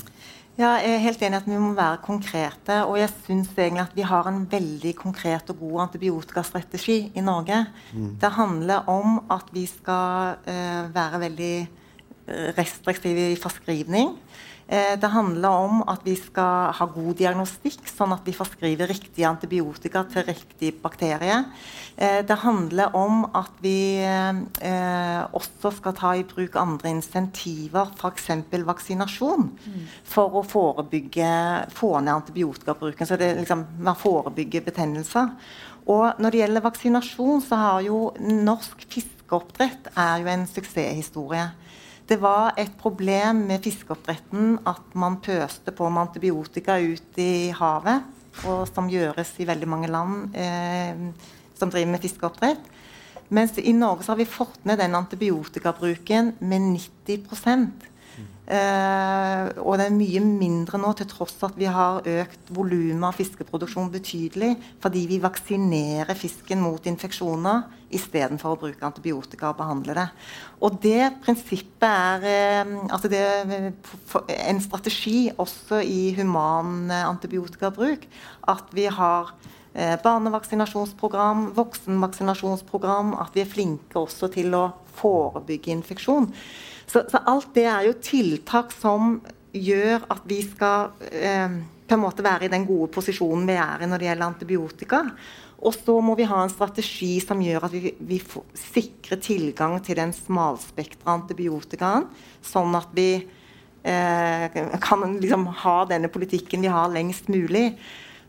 [0.59, 2.81] Ja, jeg er helt enig at vi må være konkrete.
[2.90, 7.61] Og jeg synes egentlig at vi har en veldig konkret og god antibiotikastrategi i Norge.
[7.94, 8.16] Mm.
[8.18, 11.55] Det handler om at vi skal uh, være veldig
[12.57, 14.14] restriktive i forskrivning.
[14.69, 19.25] Eh, det handler om at vi skal ha god diagnostikk, sånn at vi forskriver riktige
[19.25, 21.38] antibiotika til riktig bakterie.
[21.97, 28.29] Eh, det handler om at vi eh, også skal ta i bruk andre insentiver, f.eks.
[28.69, 29.49] vaksinasjon,
[30.05, 31.31] for å forebygge,
[31.73, 33.09] få ned antibiotikabruken.
[33.09, 35.33] Så det liksom, man forebygger betennelser.
[35.88, 41.49] Og når det gjelder vaksinasjon, så har jo norsk fiskeoppdrett er jo en suksesshistorie.
[42.09, 48.07] Det var et problem med fiskeoppdretten at man pøste på med antibiotika ut i havet,
[48.49, 51.03] og som gjøres i veldig mange land eh,
[51.59, 52.71] som driver med fiskeoppdrett.
[53.29, 57.29] Mens i Norge har vi fått ned den antibiotikabruken med 90
[58.49, 63.19] Uh, og det er mye mindre nå, til tross at vi har økt volumet av
[63.19, 70.07] fiskeproduksjon betydelig, fordi vi vaksinerer fisken mot infeksjoner istedenfor å bruke antibiotika og behandle det.
[70.65, 73.23] Og det prinsippet er eh, altså det
[74.39, 78.07] en strategi også i human antibiotikabruk
[78.49, 79.35] at vi har
[79.75, 86.33] eh, barnevaksinasjonsprogram, voksenvaksinasjonsprogram, at vi er flinke også til å forebygge infeksjon.
[86.88, 89.18] Så, så, alt det er jo tiltak som
[89.53, 93.85] gjør at vi skal eh, på en måte være i den gode posisjonen vi er
[93.85, 95.03] i når det gjelder antibiotika.
[95.59, 98.20] Og så må vi ha en strategi som gjør at vi, vi
[98.57, 102.07] sikrer tilgang til den smalspektra antibiotikaen,
[102.46, 107.72] sånn at vi eh, kan liksom ha denne politikken vi har, lengst mulig.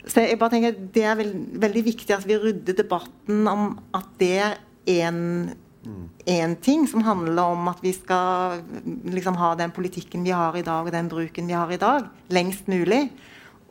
[0.00, 4.08] Så jeg bare tenker Det er veld, veldig viktig at vi rydder debatten om at
[4.18, 4.58] det er
[5.04, 5.52] en
[6.26, 8.60] én ting som handler om at vi skal
[9.08, 12.08] liksom, ha den politikken vi har i dag, og den bruken vi har i dag,
[12.28, 13.06] lengst mulig.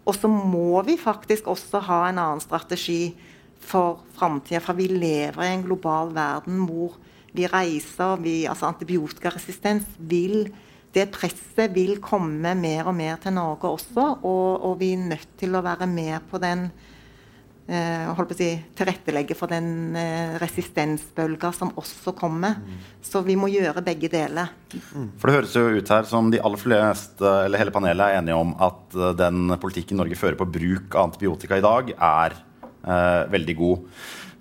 [0.05, 3.13] Og så må vi faktisk også ha en annen strategi
[3.59, 4.61] for framtida.
[4.63, 6.97] For vi lever i en global verden hvor
[7.35, 10.49] vi reiser vi, altså Antibiotikaresistens vil
[10.95, 15.35] det presset vil komme mer og mer til Norge også, og, og vi er nødt
[15.37, 20.37] til å være med på den eh, holdt på å si, tilrettelegge for den eh,
[20.41, 22.57] resistensbølga som også kommer.
[22.57, 22.79] Mm.
[23.01, 24.49] Så vi må gjøre begge deler.
[24.93, 25.11] Mm.
[25.19, 28.37] For Det høres jo ut her som de aller fleste, eller hele panelet er enige
[28.37, 33.23] om at uh, den politikken Norge fører på bruk av antibiotika i dag, er eh,
[33.29, 33.85] veldig god.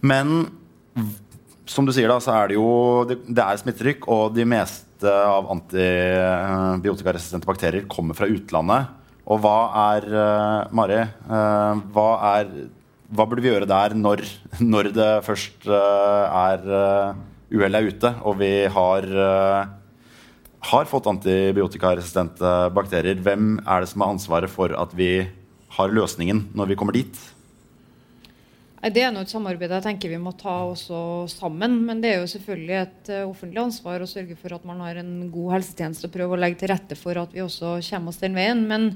[0.01, 0.47] Men
[1.69, 2.69] som du sier, da, så er det jo
[3.09, 8.95] det, det er smittetrykk, og de meste av antibiotikaresistente bakterier kommer fra utlandet.
[9.29, 9.59] Og hva
[9.93, 12.53] er uh, Mari, hva er
[13.09, 14.23] hva burde vi gjøre der når,
[14.61, 19.71] når det først uh, er uh, er ute, og vi har, uh,
[20.73, 23.17] har fått antibiotikaresistente bakterier?
[23.17, 25.25] Hvem er det som har ansvaret for at vi
[25.79, 27.17] har løsningen når vi kommer dit?
[28.79, 31.81] Det er noe et samarbeid jeg tenker vi må ta også sammen.
[31.89, 35.31] Men det er jo selvfølgelig et offentlig ansvar å sørge for at man har en
[35.35, 38.39] god helsetjeneste og prøve å legge til rette for at vi også kommer oss den
[38.39, 38.63] veien.
[38.71, 38.93] Men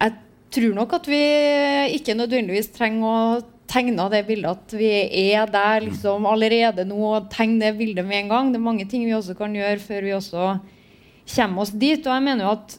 [0.00, 0.16] jeg
[0.54, 1.24] tror nok at vi
[1.96, 4.90] ikke nødvendigvis trenger å tegne det bildet at vi
[5.32, 8.52] er der liksom allerede nå og tegne det bildet med en gang.
[8.52, 10.54] Det er mange ting vi også kan gjøre før vi også
[11.34, 12.04] kommer oss dit.
[12.04, 12.78] Og jeg mener jo at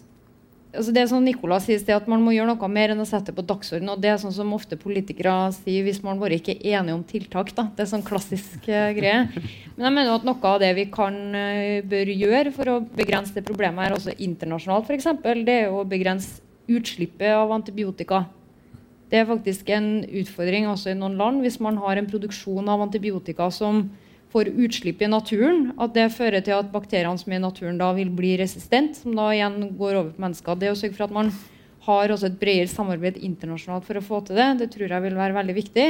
[0.76, 3.34] altså det er sånn Nicolas sier, at man må gjøre noe mer enn å sette
[3.36, 3.90] på dagsorden.
[3.92, 7.04] Og det er sånn som ofte politikere sier hvis man bare ikke er enige om
[7.08, 7.54] tiltak.
[7.58, 7.68] Da.
[7.76, 9.26] Det er sånn klassisk uh, greie.
[9.76, 12.80] Men jeg mener jo at noe av det vi kan uh, bør gjøre for å
[12.96, 15.12] begrense det problemet her, også internasjonalt f.eks.,
[15.46, 18.26] det er jo å begrense utslippet av antibiotika.
[19.10, 22.82] Det er faktisk en utfordring også i noen land hvis man har en produksjon av
[22.88, 23.86] antibiotika som
[24.34, 27.92] får utslipp i naturen, at det fører til at bakteriene som er i naturen da
[27.96, 30.58] vil bli resistent, som da igjen går over på mennesker.
[30.60, 31.32] Det å sørge for at man
[31.86, 35.18] har også et bredere samarbeid internasjonalt for å få til det, det tror jeg vil
[35.22, 35.88] være veldig viktig.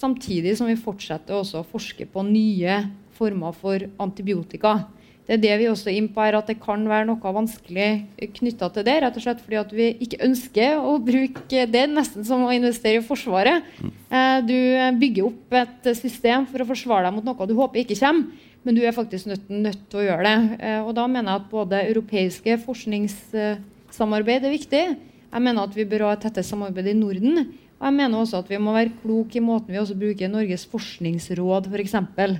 [0.00, 2.80] Samtidig som vi fortsetter også å forske på nye
[3.14, 4.80] former for antibiotika.
[5.24, 7.88] Det er det vi også er inne på at det kan være noe vanskelig
[8.36, 8.96] knytta til det.
[9.00, 13.00] rett og slett fordi at vi ikke ønsker å bruke Det nesten som å investere
[13.00, 13.64] i Forsvaret.
[13.80, 14.58] Eh, du
[15.00, 18.76] bygger opp et system for å forsvare deg mot noe du håper ikke kommer, men
[18.76, 20.60] du er faktisk nødt, nødt til å gjøre det.
[20.60, 24.86] Eh, og da mener jeg at både europeiske forskningssamarbeid er viktig.
[25.34, 27.46] Jeg mener at vi bør ha et tettere samarbeid i Norden.
[27.80, 30.68] Og jeg mener også at vi må være kloke i måten vi også bruker Norges
[30.70, 32.38] forskningsråd for eksempel,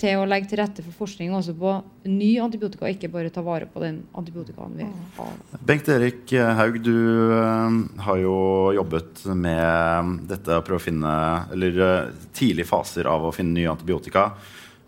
[0.00, 1.70] til å legge til rette for forskning også på
[2.10, 4.84] ny antibiotika, ikke bare ta vare på den antibiotikaen vi
[5.16, 5.32] har.
[5.66, 6.96] Bengt Erik Haug, du
[7.32, 7.70] uh,
[8.04, 8.36] har jo
[8.76, 11.12] jobbet med dette å prøve å finne
[11.54, 14.22] Eller uh, tidlige faser av å finne nye antibiotika.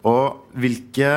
[0.08, 0.24] Og
[0.60, 1.10] hvilke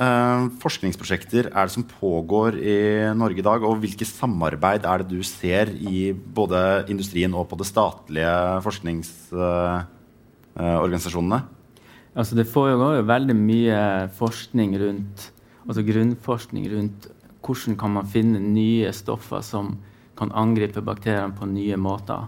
[0.00, 2.76] uh, forskningsprosjekter er det som pågår i
[3.16, 3.60] Norge i dag?
[3.64, 8.34] Og hvilke samarbeid er det du ser i både industrien og på det statlige
[8.68, 11.40] forskningsorganisasjonene?
[12.14, 13.82] Altså det foregår jo veldig mye
[14.18, 15.28] forskning rundt
[15.68, 17.08] altså grunnforskning rundt
[17.44, 19.74] hvordan kan man finne nye stoffer som
[20.18, 22.26] kan angripe bakteriene på nye måter.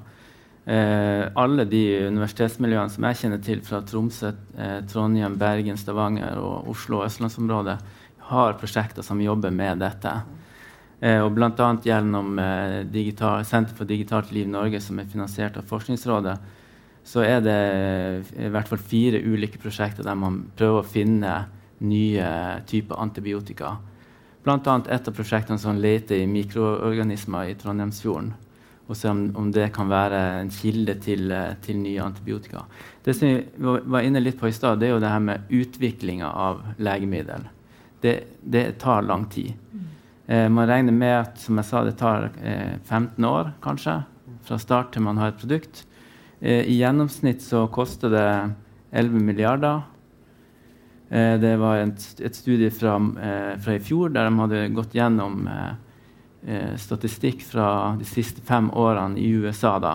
[0.65, 6.71] Eh, alle de universitetsmiljøene som jeg kjenner til fra Tromsø, eh, Trondheim, Bergen, Stavanger og
[6.73, 7.77] Oslo og østlandsområdet,
[8.31, 10.15] har prosjekter som jobber med dette.
[11.03, 11.51] Eh, og Bl.a.
[11.85, 16.39] gjennom eh, digital, Senter for digitalt liv Norge, som er finansiert av Forskningsrådet,
[17.05, 17.59] så er det
[18.39, 21.33] i hvert fall fire ulike prosjekter der man prøver å finne
[21.83, 22.29] nye
[22.69, 23.77] typer antibiotika.
[24.43, 24.59] Bl.a.
[24.91, 28.33] et av prosjektene som leter i mikroorganismer i Trondheimsfjorden.
[28.91, 31.31] Og se om, om, det kan være en kilde til,
[31.63, 32.65] til, nye antibiotika.
[33.05, 35.53] Det som vi var inne litt på i stad, det er jo det her med
[35.55, 37.47] utviklinga av legemiddel.
[38.03, 39.55] Det, det tar lang tid.
[40.27, 44.01] Eh, man regner med at som jeg sa, det tar eh, 15 år kanskje,
[44.43, 45.85] fra start til man har et produkt.
[46.43, 48.29] Eh, I gjennomsnitt så koster det
[48.91, 49.83] 11 milliarder.
[51.09, 55.49] Eh, det var et, studie fra, eh, fra, i fjor der de hadde gått gjennom
[56.75, 59.93] statistikk fra de siste fem årene i USA da,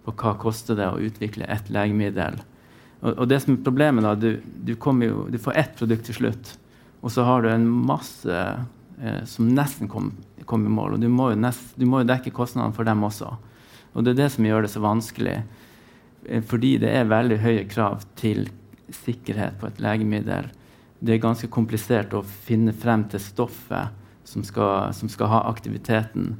[0.00, 2.38] på hva koster det å utvikle et legemiddel.
[3.02, 6.54] Og, det som er problemet da, du, du, jo, du, får ett produkt til slutt,
[7.04, 10.16] og så har du en masse eh, som nesten kommer
[10.50, 10.96] kom i mål.
[10.96, 13.28] Og du må, nest, du må jo dekke kostnadene for dem også.
[13.94, 15.36] Og det er det som gjør det så vanskelig.
[16.26, 18.48] Eh, fordi det er veldig høye krav til
[18.90, 20.50] sikkerhet på et legemiddel.
[21.00, 23.96] Det er ganske komplisert å finne frem til stoffet
[24.28, 26.34] som skal, som skal ha aktiviteten.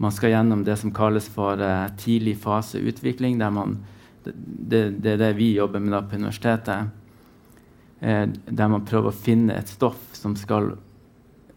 [0.00, 3.38] Man skal gjennom det som kalles for uh, tidlig faseutvikling.
[3.52, 3.78] Man,
[4.24, 6.90] det, det, er det vi jobber med på universitetet.
[8.00, 10.72] Eh, der man prøver å finne et stoff som skal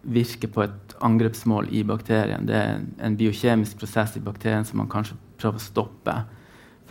[0.03, 2.45] virke på et angrepsmål i bakterien.
[2.47, 6.17] Det er en biokjemisk prosess i bakterien som man kanskje prøver å stoppe.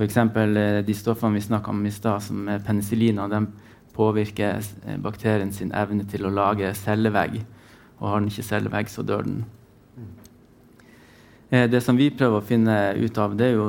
[0.03, 0.17] F.eks.
[0.17, 3.47] Eh, de stoffene vi snakka om i stad, som er penicilliner, de
[3.95, 7.39] påvirker eh, bakterien sin evne til å lage cellevegg.
[8.01, 9.45] Og har den ikke cellevegg, så dør den.
[11.51, 13.69] Eh, det som vi prøver å finne ut av, det er jo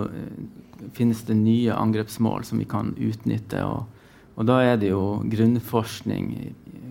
[0.98, 3.62] finnes det nye angrepsmål som vi kan utnytte.
[3.70, 3.86] Og,
[4.34, 6.34] og da er det jo grunnforskning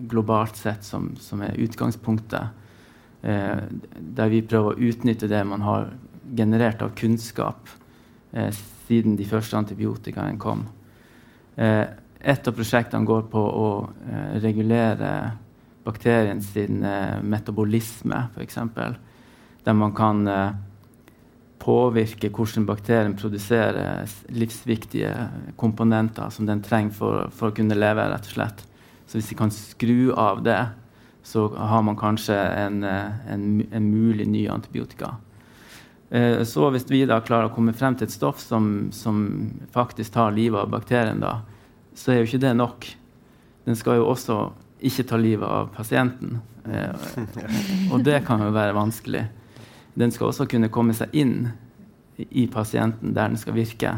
[0.09, 2.63] globalt sett som, som er utgangspunktet.
[3.27, 3.59] Eh,
[3.99, 5.91] der vi prøver å utnytte det man har
[6.31, 7.67] generert av kunnskap
[8.33, 8.51] eh,
[8.87, 10.65] siden de første antibiotikaene kom.
[11.55, 11.85] Eh,
[12.23, 15.13] et av prosjektene går på å eh, regulere
[15.83, 18.59] bakterien sin eh, metabolisme, f.eks.
[19.63, 20.53] Der man kan eh,
[21.63, 25.11] påvirke hvordan bakterien produserer livsviktige
[25.59, 28.07] komponenter som den trenger for, for, å kunne leve.
[28.11, 28.63] rett og slett.
[29.07, 30.61] Så hvis vi kan skru av det,
[31.23, 35.15] så har man kanskje en, eh, en, en mulig ny antibiotika.
[36.13, 39.23] Eh, så hvis vi da klarer å komme frem til et stoff som, som
[39.73, 41.39] faktisk tar livet av bakterien, da,
[41.97, 42.85] så er jo ikke det nok.
[43.65, 44.37] Den skal jo også
[44.85, 46.37] ikke ta livet av pasienten.
[46.69, 47.15] Eh,
[47.89, 49.23] og det kan jo være vanskelig.
[49.97, 51.47] Den skal også kunne komme seg inn
[52.29, 53.95] i pasienten der den skal virke.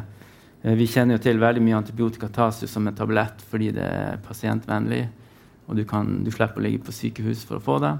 [0.64, 3.92] Eh, vi kjenner jo til veldig mye antibiotika tas jo som en tablett fordi det
[3.92, 5.04] er pasientvennlig.
[5.68, 7.96] Og du, kan, du slipper å ligge på sykehus for å få det.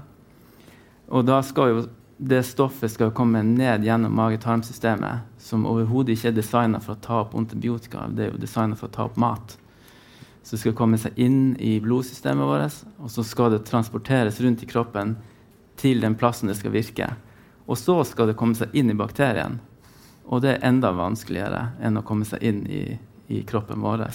[1.12, 1.86] Og da skal jo
[2.16, 7.20] det stoffet skal komme ned gjennom mage-tarmsystemet, som overhodet ikke er designa for å ta
[7.26, 9.56] opp antibiotika, det er jo designa for å ta opp mat.
[10.42, 14.64] Så det skal komme seg inn i blodsystemet vårt, og så skal det transporteres rundt
[14.64, 15.16] i kroppen
[15.76, 17.10] til den plassen det skal virke.
[17.66, 19.58] Og så skal det komme seg inn i bakterien.
[20.26, 22.84] Og det er enda vanskeligere enn å komme seg inn i,
[23.28, 24.06] i kroppen vår.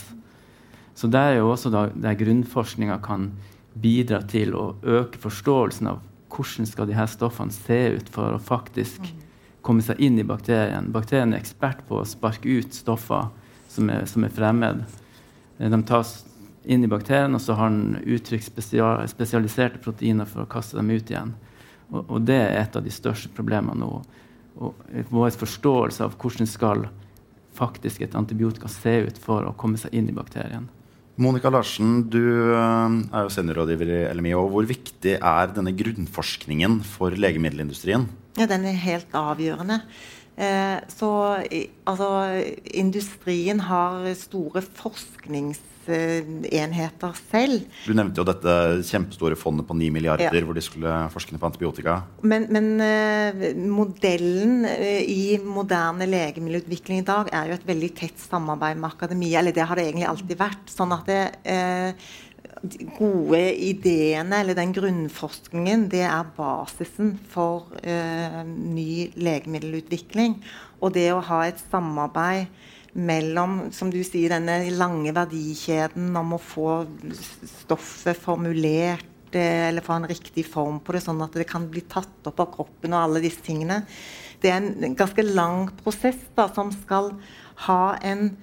[0.95, 3.29] Så der er jo også da, der grunnforskninga kan
[3.73, 6.01] bidra til å øke forståelsen av
[6.31, 9.05] hvordan skal de her stoffene se ut for å faktisk
[9.61, 10.89] komme seg inn i bakterien.
[10.93, 13.29] Bakterien er ekspert på å sparke ut stoffer
[13.69, 14.83] som er, som er fremmed.
[15.59, 16.21] Eh, de tas
[16.63, 20.91] inn i bakterien, og så har den uttrykt spesial, spesialiserte proteiner for å kaste dem
[20.91, 21.35] ut igjen.
[21.91, 23.93] Og, og, det er et av de største problemene nå.
[24.61, 26.85] Og vår forståelse av hvordan skal
[27.55, 30.69] faktisk et antibiotika se ut for å komme seg inn i bakterien.
[31.19, 32.21] Monica Larsen, du
[32.55, 34.33] eh, er jo seniorrådgiver i LMI.
[34.39, 38.07] og Hvor viktig er denne grunnforskningen for legemiddelindustrien?
[38.39, 39.81] Ja, Den er helt avgjørende.
[40.41, 41.37] Eh, så
[41.85, 42.41] altså,
[42.73, 47.61] industrien har store forskningsenheter selv.
[47.85, 50.41] Du nevnte jo dette kjempestore fondet på 9 milliarder ja.
[50.45, 52.01] hvor de skulle forske på antibiotika.
[52.25, 53.33] Men, men uh,
[53.69, 59.37] modellen uh, i moderne legemiddelutvikling i dag er jo et veldig tett samarbeid med akademia.
[59.43, 60.65] Eller det har det egentlig alltid vært.
[60.73, 61.23] sånn at det
[62.61, 70.37] uh, gode ideene, eller den grunnforskningen, det er basisen for eh, ny legemiddelutvikling.
[70.81, 72.51] Og det å ha et samarbeid
[72.93, 76.83] mellom som du sier, denne lange verdikjeden om å få
[77.63, 82.27] stoffet formulert eller få en riktig form på det, sånn at det kan bli tatt
[82.27, 83.85] opp av kroppen og alle disse tingene.
[84.41, 87.13] Det er en ganske lang prosess da, som skal
[87.67, 88.33] ha en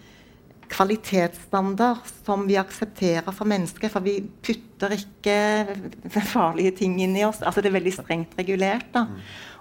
[0.69, 3.91] kvalitetsstandard som vi aksepterer for mennesker.
[3.93, 5.37] For vi putter ikke
[6.35, 7.43] farlige ting inn i oss.
[7.43, 8.89] Altså Det er veldig strengt regulert.
[8.95, 9.07] da.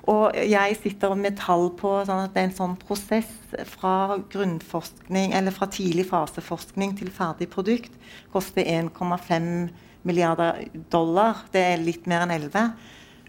[0.07, 3.31] Og jeg sitter med tall på sånn at det er en sånn prosess
[3.73, 7.97] fra grunnforskning, eller fra tidlig faseforskning til ferdig produkt
[8.31, 9.49] koster 1,5
[10.07, 11.43] milliarder dollar.
[11.51, 12.69] Det er litt mer enn 11.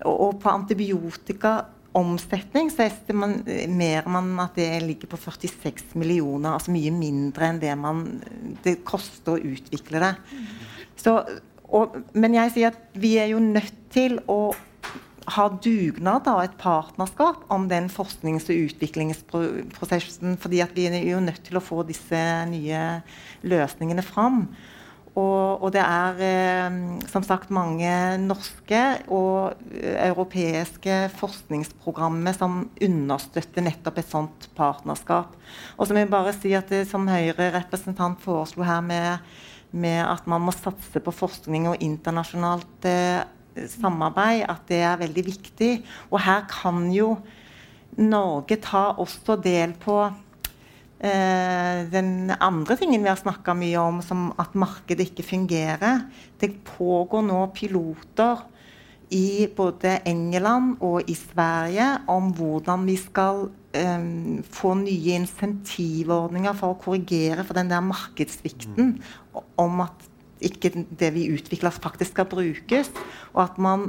[0.07, 1.57] Og på antibiotika
[1.99, 6.55] omsetning så estimerer man at det ligger på 46 millioner.
[6.55, 8.07] Altså mye mindre enn det man,
[8.65, 10.15] det koster å utvikle det.
[10.99, 11.19] Så,
[11.69, 14.55] og, men jeg sier at vi er jo nødt til å
[15.29, 20.39] ha dugnad av et partnerskap om den forsknings- og utviklingsprosessen.
[20.41, 23.03] fordi vi er jo nødt til å få disse nye
[23.43, 24.47] løsningene fram.
[25.19, 26.77] Og, og, det er eh,
[27.11, 27.91] som sagt mange
[28.23, 35.35] norske og eh, europeiske forskningsprogrammer som understøtter nettopp et sånt partnerskap.
[35.77, 39.25] Og så må jeg bare si at det, Som Høyre-representant foreslo her med,
[39.73, 43.25] med, at man må satse på forskning og internasjonalt eh,
[43.75, 45.73] samarbeid, at det er veldig viktig.
[46.13, 47.17] Og her kan jo
[47.99, 50.28] Norge ta også del på Eh,
[50.99, 56.01] den andre tingen vi har snakka mye om, som at markedet ikke fungerer
[56.41, 58.43] Det pågår nå piloter
[59.15, 66.75] i både England og i Sverige om hvordan vi skal um, få nye insentivordninger for
[66.75, 68.99] å korrigere for den der markedssvikten
[69.57, 70.09] om at
[70.45, 72.93] ikke det vi utvikler, faktisk skal brukes.
[73.35, 73.89] Og at man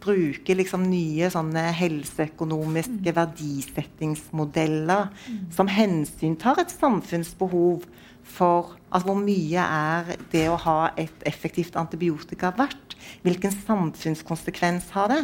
[0.00, 3.16] bruke liksom nye sånne helseøkonomiske mm.
[3.16, 5.42] verdisettingsmodeller mm.
[5.54, 7.84] som hensyntar et samfunnsbehov
[8.30, 12.96] for altså Hvor mye er det å ha et effektivt antibiotika verdt?
[13.24, 15.20] Hvilken samfunnskonsekvens har det?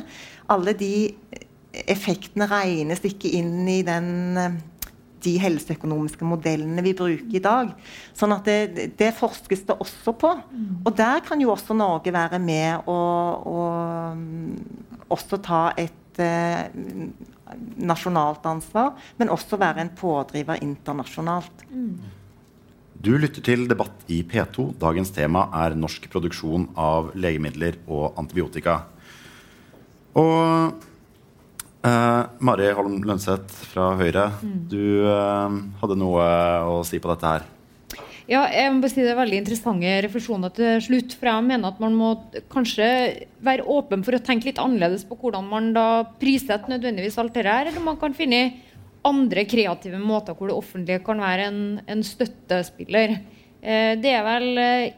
[0.51, 0.93] Alle de
[1.87, 4.59] effektene regnes ikke inn i den
[5.25, 7.71] de helseøkonomiske modellene vi bruker i dag.
[8.17, 10.33] Sånn at det, det forskes det også på.
[10.85, 16.69] Og der kan jo også Norge være med og, og mm, også ta et eh,
[17.77, 21.67] nasjonalt ansvar, men også være en pådriver internasjonalt.
[22.97, 24.73] Du lytter til debatt i P2.
[24.81, 28.81] Dagens tema er norsk produksjon av legemidler og antibiotika.
[30.17, 30.73] Og
[31.87, 34.55] Uh, Mari Holm Lønseth fra Høyre, mm.
[34.66, 36.24] du uh, hadde noe
[36.66, 37.45] å si på dette her.
[38.26, 41.12] Ja, jeg må bare si Det er veldig interessante refleksjoner til slutt.
[41.14, 42.09] for jeg mener at Man må
[42.51, 42.89] kanskje
[43.39, 47.53] være åpen for å tenke litt annerledes på hvordan man da prissetter nødvendigvis alt dette
[47.55, 47.70] her.
[47.70, 48.57] Eller man kan finne
[49.07, 53.20] andre kreative måter hvor det offentlige kan være en, en støttespiller.
[53.62, 54.51] Uh, det er vel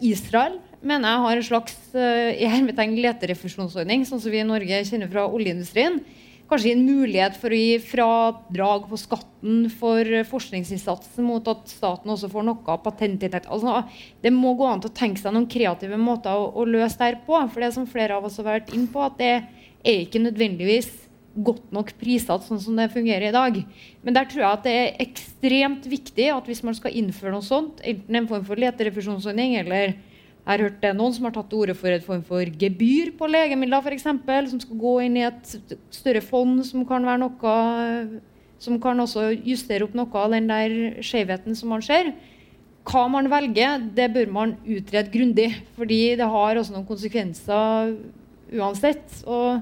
[0.09, 5.27] Israel mener jeg har en slags uh, leterefusjonsordning, sånn som vi i Norge kjenner fra
[5.29, 6.01] oljeindustrien
[6.49, 12.31] kanskje en mulighet for å gi fradrag på skatten for forskningsinnsatsen mot at staten også
[12.33, 13.51] får noe patentinntekt.
[13.53, 13.83] Altså,
[14.25, 17.21] det må gå an til å tenke seg noen kreative måter å, å løse det
[17.27, 17.37] på.
[17.53, 20.91] For det som flere av oss har vært inn på, at det er ikke nødvendigvis
[21.39, 23.59] godt nok prissatt sånn som det fungerer i dag.
[24.03, 27.47] Men der tror jeg at det er ekstremt viktig at hvis man skal innføre noe
[27.47, 29.95] sånt, enten en form for leterefusjonsordning eller
[30.49, 33.11] jeg har hørt det noen som har tatt til orde for et form for gebyr
[33.19, 34.07] på legemidler, f.eks.,
[34.49, 35.51] som skal gå inn i et
[35.93, 37.53] større fond som kan være noe
[38.57, 42.15] som kan også justere opp noe av den der skjevheten som man ser.
[42.89, 47.93] Hva man velger, det bør man utrede grundig, fordi det har også noen konsekvenser
[48.57, 49.21] uansett.
[49.29, 49.61] Og,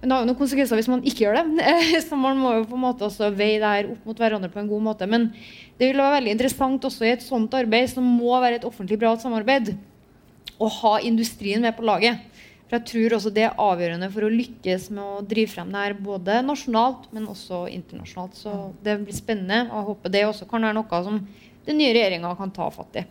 [0.00, 1.72] men det har jo noen konsekvenser hvis man ikke gjør det.
[2.08, 4.64] Så man må jo på en måte også veie det her opp mot hverandre på
[4.64, 5.04] en god måte.
[5.04, 5.34] Men
[5.76, 8.96] det vil være veldig interessant også i et sånt arbeid som må være et offentlig
[9.04, 9.76] bra samarbeid
[10.58, 12.20] å ha industrien med på laget.
[12.64, 15.82] For jeg tror også det er avgjørende for å lykkes med å drive frem det
[15.82, 18.34] her både nasjonalt, men også internasjonalt.
[18.38, 18.52] Så
[18.84, 19.58] det blir spennende.
[19.68, 21.16] Og jeg håper det også kan være noe som
[21.64, 23.04] den nye regjeringa kan ta fatt i.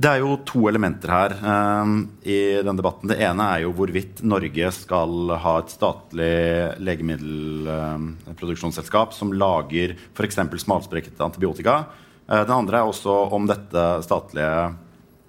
[0.00, 3.10] Det er jo to elementer her um, i den debatten.
[3.10, 5.12] Det ene er jo hvorvidt Norge skal
[5.42, 6.36] ha et statlig
[6.80, 10.40] legemiddelproduksjonsselskap um, som lager f.eks.
[10.64, 11.84] smalsprekket antibiotika.
[12.24, 14.72] Uh, den andre er også om dette statlige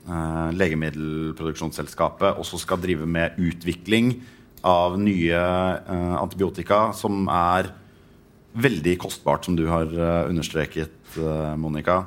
[0.10, 4.16] uh, legemiddelproduksjonsselskapet også skal drive med utvikling
[4.66, 7.74] av nye uh, antibiotika, som er
[8.52, 9.88] veldig kostbart, som du har
[10.28, 10.92] understreket,
[11.56, 12.02] Monica.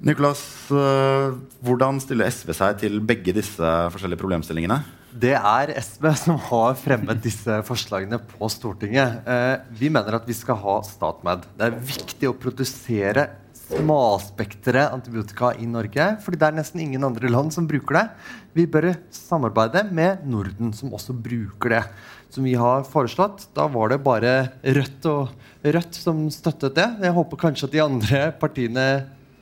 [0.00, 0.40] Nicolas,
[0.72, 4.78] eh, hvordan stiller SV seg til begge disse forskjellige problemstillingene?
[5.10, 9.20] Det er SV som har fremmet disse forslagene på Stortinget.
[9.28, 11.44] Eh, vi mener at vi skal ha StatMed.
[11.58, 13.26] Det er viktig å produsere
[13.70, 16.06] smalspektre antibiotika i Norge.
[16.24, 18.06] fordi det er nesten ingen andre land som bruker det.
[18.54, 21.84] Vi bør samarbeide med Norden, som også bruker det.
[22.30, 23.48] Som vi har foreslått.
[23.54, 25.30] Da var det bare Rødt og
[25.64, 26.88] Rødt som støttet det.
[27.02, 28.86] Jeg håper kanskje at de andre partiene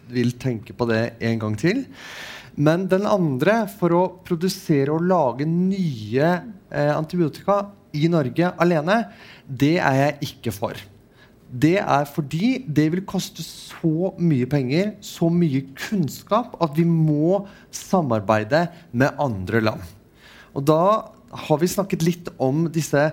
[0.08, 1.84] vil tenke på det en gang til.
[2.58, 6.30] Men den andre, for å produsere og lage nye
[6.70, 9.02] eh, antibiotika i Norge alene,
[9.46, 10.80] det er jeg ikke for.
[11.48, 17.46] Det er fordi det vil koste så mye penger, så mye kunnskap, at vi må
[17.72, 19.84] samarbeide med andre land.
[20.52, 20.82] Og da
[21.48, 23.10] har vi snakket litt om disse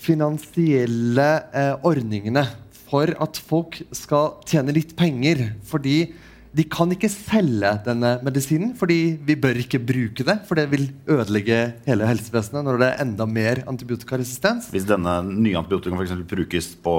[0.00, 2.44] finansielle eh, ordningene
[2.84, 5.50] for at folk skal tjene litt penger.
[5.66, 6.12] Fordi
[6.54, 10.36] de kan ikke selge denne medisinen, fordi vi bør ikke bruke det.
[10.46, 14.68] For det vil ødelegge hele helsevesenet når det er enda mer antibiotikaresistens.
[14.74, 16.14] Hvis denne nye antibiotikaen f.eks.
[16.30, 16.96] brukes på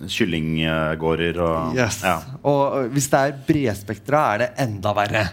[0.00, 2.00] kyllinggårder og yes.
[2.02, 2.18] ja.
[2.42, 5.24] Og hvis det er bredspektra, er det enda verre.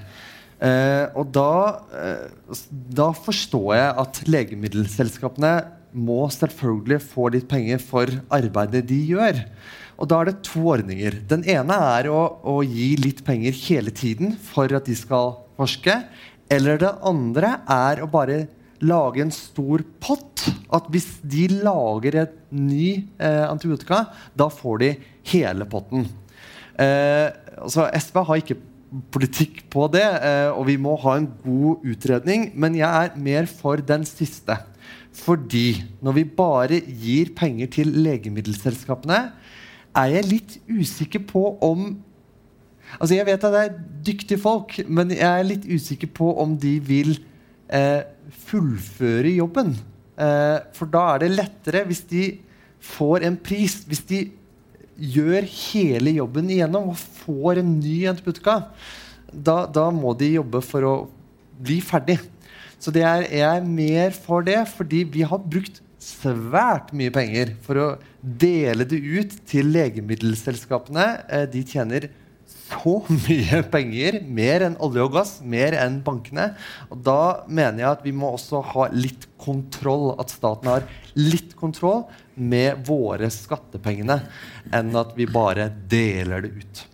[0.58, 1.50] Eh, og da,
[1.98, 5.52] eh, da forstår jeg at legemiddelselskapene
[5.96, 9.44] må selvfølgelig få litt penger for arbeidet de gjør.
[9.98, 11.22] Og da er det to ordninger.
[11.30, 15.96] Den ene er å, å, gi litt penger hele tiden for at de skal forske.
[16.54, 18.46] Eller det andre er å bare
[18.86, 20.46] lage en stor pott.
[20.74, 24.06] At hvis de lager et ny eh, antibiotika,
[24.38, 24.94] da får de
[25.34, 26.06] hele potten.
[26.78, 27.28] Eh,
[27.58, 28.60] altså SV har ikke
[29.12, 32.52] politikk på det, eh, og vi må ha en god utredning.
[32.56, 34.62] Men jeg er mer for den siste.
[35.18, 39.22] Fordi når vi bare gir penger til legemiddelselskapene,
[39.98, 41.96] er jeg litt usikker på om
[42.88, 46.54] Altså, jeg vet at det er dyktige folk, men jeg er litt usikker på om
[46.56, 47.18] de vil
[47.68, 48.06] eh,
[48.48, 49.74] fullføre jobben.
[50.16, 52.22] Eh, for da er det lettere hvis de
[52.80, 54.22] får en pris, hvis de
[54.98, 58.62] gjør hele jobben igjennom og får en ny antibiotika.
[59.32, 60.96] Da, da må de jobbe for å
[61.60, 62.22] bli ferdig.
[62.82, 67.82] Så er, jeg er mer for det, fordi vi har brukt svært mye penger for
[67.82, 67.88] å
[68.22, 71.08] dele det ut til legemiddelselskapene.
[71.28, 72.10] Eh, de tjener
[72.48, 72.94] så
[73.26, 76.52] mye penger, mer enn olje og gass, mer enn bankene.
[76.92, 81.56] Og da mener jeg at vi må også ha litt kontroll, at staten har litt
[81.60, 82.06] kontroll
[82.36, 84.22] med våre skattepengene,
[84.76, 86.86] enn at vi bare deler det ut.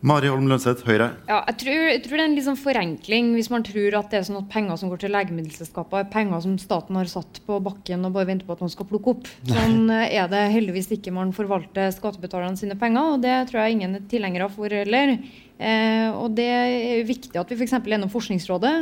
[0.00, 1.10] Mari Holm Lønseth, Høyre.
[1.28, 4.20] Ja, jeg tror, jeg tror, det er en liksom forenkling hvis man tror at det
[4.20, 7.58] er sånn at penger som går til legemiddelselskaper, er penger som staten har satt på
[7.66, 9.28] bakken og bare venter på at noen skal plukke opp.
[9.50, 13.76] Sånn eh, er det heldigvis ikke man forvalter skattebetalerne sine penger, og det tror jeg
[13.76, 15.18] ingen er tilhengere for heller.
[15.60, 17.76] Eh, og det er viktig at vi f.eks.
[17.84, 18.74] gjennom Forskningsrådet,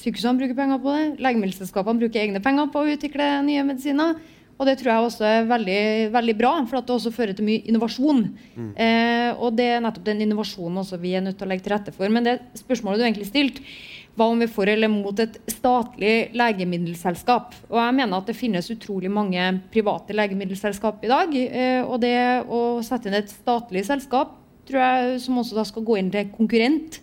[0.00, 4.18] sykehusene bruker penger på det, legemiddelselskapene bruker egne penger på å utvikle nye medisiner.
[4.54, 5.80] Og det tror jeg også er veldig,
[6.14, 8.20] veldig bra, for at det også fører til mye innovasjon.
[8.54, 8.70] Mm.
[8.78, 11.74] Eh, og det er nettopp den innovasjonen også vi er nødt til å legge til
[11.74, 12.12] rette for.
[12.12, 13.64] Men det spørsmålet du egentlig stilte,
[14.14, 17.56] var om vi får eller mot et statlig legemiddelselskap.
[17.66, 21.34] Og jeg mener at det finnes utrolig mange private legemiddelselskap i dag.
[21.34, 22.14] Eh, og det
[22.46, 24.36] å sette inn et statlig selskap
[24.68, 27.00] tror jeg, som også da skal gå inn til konkurrent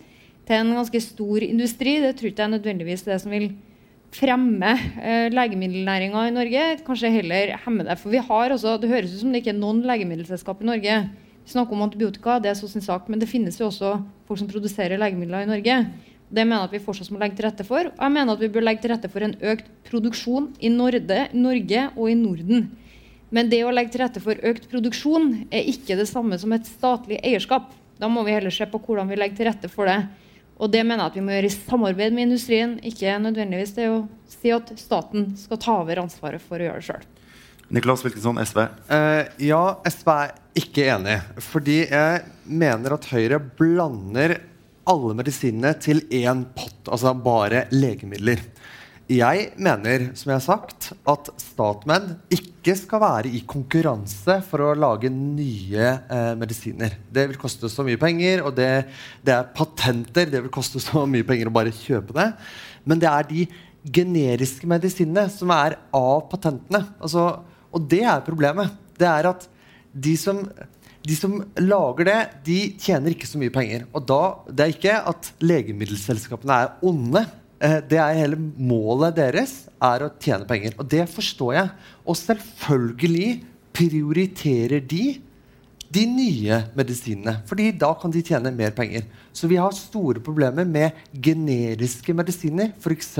[0.48, 3.52] til en ganske stor industri, det tror ikke jeg nødvendigvis det som vil
[4.12, 7.96] fremme eh, legemiddelnæringa i Norge, kanskje heller hemme det.
[8.00, 10.96] For vi har også, Det høres ut som det ikke er noen legemiddelselskap i Norge.
[11.42, 13.96] Vi snakker om antibiotika, det er så sin sak, men det finnes jo også
[14.28, 15.78] folk som produserer legemidler i Norge.
[16.32, 17.88] Det mener jeg at vi fortsatt må legge til rette for.
[17.88, 21.26] Og jeg mener at vi bør legge til rette for en økt produksjon i Norge,
[21.34, 22.70] Norge og i Norden.
[23.32, 26.68] Men det å legge til rette for økt produksjon er ikke det samme som et
[26.68, 27.72] statlig eierskap.
[28.00, 29.98] Da må vi heller se på hvordan vi legger til rette for det.
[30.60, 33.88] Og det mener jeg at vi må gjøre i samarbeid med industrien, ikke nødvendigvis det
[33.90, 37.08] å si at staten skal ta over ansvaret for å gjøre det sjøl.
[37.72, 38.66] Niklas Wilkinson, SV.
[38.90, 41.16] Uh, ja, SV er ikke enig.
[41.40, 44.36] Fordi jeg mener at Høyre blander
[44.88, 48.42] alle medisinene til én pott, altså bare legemidler.
[49.10, 54.76] Jeg mener som jeg har sagt, at StatMed ikke skal være i konkurranse for å
[54.78, 56.94] lage nye eh, medisiner.
[57.10, 58.70] Det vil koste så mye penger, og det,
[59.26, 60.30] det, er patenter.
[60.30, 62.28] Det vil koste så mye penger å bare kjøpe det.
[62.86, 63.46] Men det er de
[63.82, 66.84] generiske medisinene som er av patentene.
[67.02, 67.26] Altså,
[67.74, 68.70] og det er problemet.
[68.98, 69.48] Det er at
[69.92, 70.46] de som
[71.02, 73.88] de som lager det, de tjener ikke så mye penger.
[73.90, 77.24] Og da, Det er ikke at legemiddelselskapene er onde.
[77.62, 80.74] Eh, det er hele målet deres er å tjene penger.
[80.78, 81.74] Og det forstår jeg.
[82.02, 83.28] Og selvfølgelig
[83.72, 85.04] prioriterer de
[85.92, 87.42] de nye medisinene.
[87.46, 89.04] fordi da kan de tjene mer penger.
[89.32, 93.18] Så vi har store problemer med generiske medisiner, f.eks.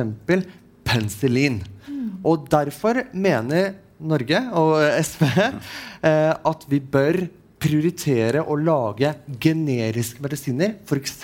[0.84, 1.60] penicillin.
[1.86, 2.24] Mm.
[2.24, 7.26] Og derfor mener Norge og SV eh, at vi bør
[7.62, 11.20] prioritere å lage generiske medisiner, f.eks.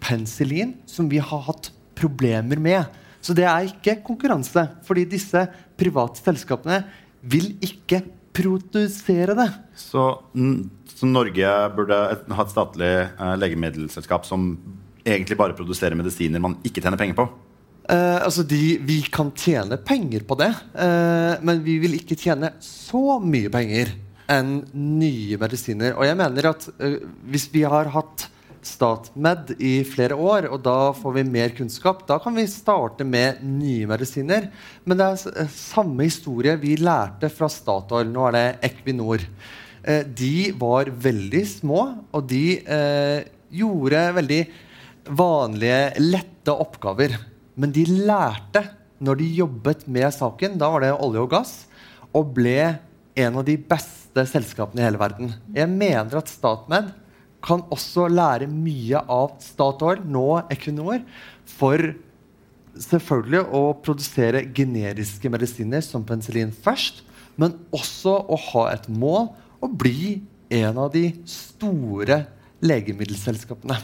[0.00, 1.70] penicillin, som vi har hatt
[2.00, 3.00] problemer med.
[3.20, 5.44] Så det er ikke konkurranse, fordi disse
[5.78, 6.80] private selskapene
[7.20, 8.00] vil ikke
[8.36, 9.48] produsere det.
[9.76, 10.04] Så,
[10.94, 14.54] så Norge burde ha et statlig uh, legemiddelselskap som
[15.04, 17.28] egentlig bare produserer medisiner man ikke tjener penger på?
[17.90, 22.54] Uh, altså de, vi kan tjene penger på det, uh, men vi vil ikke tjene
[22.64, 23.92] så mye penger
[24.30, 25.96] enn nye medisiner.
[25.98, 26.68] Og jeg mener at
[27.26, 28.28] hvis vi har hatt
[28.66, 32.02] StatMed i flere år, og da får vi mer kunnskap.
[32.08, 34.50] Da kan vi starte med nye medisiner.
[34.84, 38.10] Men det er eh, samme historie vi lærte fra Statoil.
[38.12, 39.24] Nå er det Equinor.
[39.82, 43.24] Eh, de var veldig små, og de eh,
[43.60, 44.42] gjorde veldig
[45.16, 47.16] vanlige, lette oppgaver.
[47.60, 48.66] Men de lærte
[49.00, 51.52] når de jobbet med saken, da var det olje og gass,
[52.12, 52.58] og ble
[53.20, 55.32] en av de beste selskapene i hele verden.
[55.56, 56.90] Jeg mener at StatMed
[57.44, 61.02] kan også lære mye av Statoil, nå Equinor,
[61.48, 61.92] for
[62.80, 67.02] selvfølgelig å produsere generiske medisiner som penicillin først,
[67.40, 69.30] men også å ha et mål
[69.60, 70.20] å bli
[70.50, 72.24] en av de store
[72.64, 73.78] legemiddelselskapene.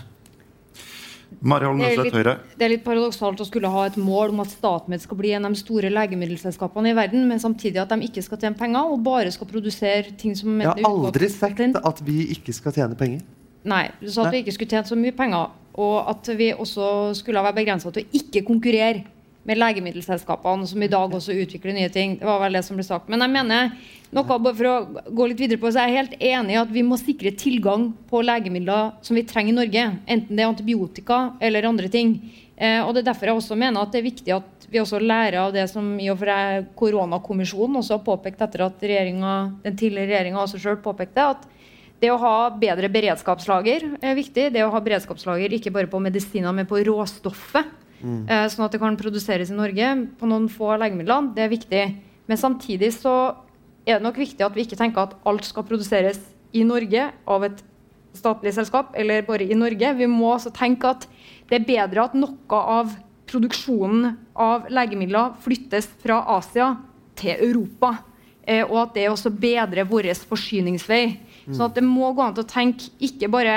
[1.41, 4.45] Mari Holm, det, er litt, det er litt paradoksalt å skulle ha et mål om
[4.45, 8.07] at Statmed skal bli en av de store legemiddelselskapene i verden, men samtidig at de
[8.07, 12.05] ikke skal tjene penger og bare skal produsere ting som Jeg har aldri sagt at
[12.07, 13.25] vi ikke skal tjene penger.
[13.67, 17.12] Nei, du sa at vi ikke skulle tjene så mye penger, og at vi også
[17.19, 19.05] skulle være begrensa til å ikke konkurrere
[19.47, 22.17] med legemiddelselskapene, som i dag også utvikler nye ting.
[22.19, 23.11] Det var vel det som ble sagt.
[23.12, 23.69] Men jeg mener,
[24.14, 26.73] noe bare for å gå litt videre på, så er jeg helt enig i at
[26.75, 29.87] vi må sikre tilgang på legemidler som vi trenger i Norge.
[30.17, 32.17] Enten det er antibiotika eller andre ting.
[32.57, 34.99] Eh, og det er derfor jeg også mener at det er viktig at vi også
[34.99, 39.77] lærer av det som i og for seg koronakommisjonen også har påpekt etter at den
[39.77, 41.45] tidligere regjeringa også sjøl påpekte, at
[42.03, 44.51] det å ha bedre beredskapslager er viktig.
[44.53, 47.70] Det å ha beredskapslager ikke bare på medisiner, men på råstoffet.
[48.03, 48.26] Mm.
[48.28, 51.30] Eh, sånn at det kan produseres i Norge på noen få legemidler.
[51.36, 51.84] Det er viktig.
[52.28, 53.14] Men samtidig så
[53.86, 56.20] er det nok viktig at vi ikke tenker at alt skal produseres
[56.57, 57.62] i Norge av et
[58.16, 59.92] statlig selskap, eller bare i Norge.
[59.97, 61.07] Vi må også tenke at
[61.49, 62.92] det er bedre at noe av
[63.30, 66.74] produksjonen av legemidler flyttes fra Asia
[67.18, 67.97] til Europa.
[68.47, 71.03] Eh, og at det også bedrer vår forsyningsvei.
[71.55, 73.57] Så det må gå an til å tenke ikke bare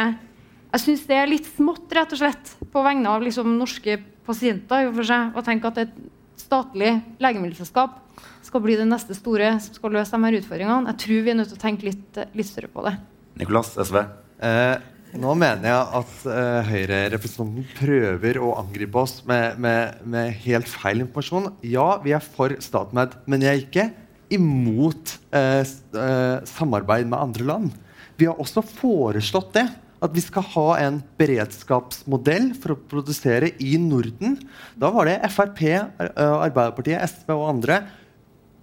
[0.70, 3.96] Jeg syns det er litt smått, rett og slett, på vegne av liksom, norske
[4.28, 5.96] pasienter for seg, å tenke at et
[6.38, 7.98] statlig legemiddelselskap
[8.46, 10.92] skal bli det neste store som skal løse de her utfordringene.
[10.92, 12.94] Jeg tror vi er nødt til å tenke litt, litt større på det.
[13.42, 13.98] Nicolas, SV.
[14.46, 14.76] Eh,
[15.20, 21.02] nå mener jeg at eh, Høyre-representanten prøver å angripe oss med, med, med, helt feil
[21.06, 21.50] informasjon.
[21.66, 23.88] Ja, vi er for StatMed, men jeg er ikke
[24.34, 27.78] imot eh, eh, samarbeid med andre land.
[28.20, 29.68] Vi har også foreslått det.
[30.00, 34.38] At vi skal ha en beredskapsmodell for å produsere i Norden.
[34.80, 37.82] Da var det Frp, eh, Arbeiderpartiet, SV og andre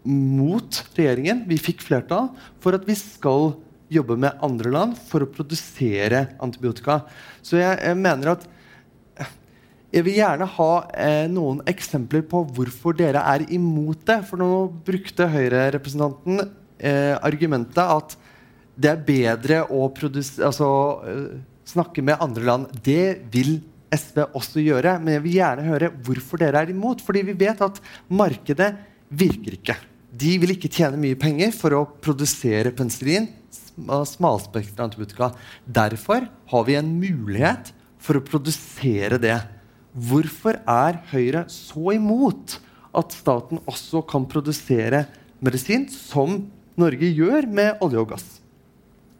[0.07, 1.45] mot regjeringen.
[1.51, 2.31] Vi fikk flertall
[2.63, 3.53] for at vi skal
[3.93, 7.03] jobbe med andre land for å produsere antibiotika.
[7.45, 8.49] Så jeg, jeg mener at
[9.95, 14.19] jeg vil gjerne ha eh, noen eksempler på hvorfor dere er imot det.
[14.29, 14.51] For nå
[14.87, 18.17] brukte Høyre-representanten eh, argumentet at
[18.77, 20.69] det er bedre å altså,
[21.07, 21.39] eh,
[21.71, 22.75] snakke med andre land.
[22.85, 23.61] Det vil
[23.95, 24.99] SV også gjøre.
[25.01, 27.05] Men jeg vil gjerne høre hvorfor dere er imot.
[27.07, 27.81] Fordi vi vet at
[28.11, 28.75] markedet
[29.09, 29.81] virker ikke.
[30.17, 33.29] De vil ikke tjene mye penger for å produsere penicillin,
[33.77, 35.31] smalspektra antibiotika.
[35.65, 37.73] Derfor har vi en mulighet
[38.03, 39.37] for å produsere det.
[39.97, 42.59] Hvorfor er Høyre så imot
[42.97, 45.07] at staten også kan produsere
[45.41, 46.43] medisin, som
[46.77, 48.27] Norge gjør med olje og gass?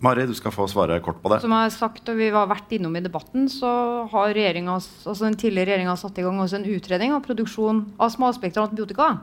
[0.05, 1.39] Mari, du skal få svare kort på det.
[1.41, 3.71] Som jeg har sagt, og vi har vært innom i debatten, så
[4.13, 8.67] har altså den tidligere regjeringa satt i gang også en utredning av produksjon av smalspektra
[8.69, 9.15] antibiotika.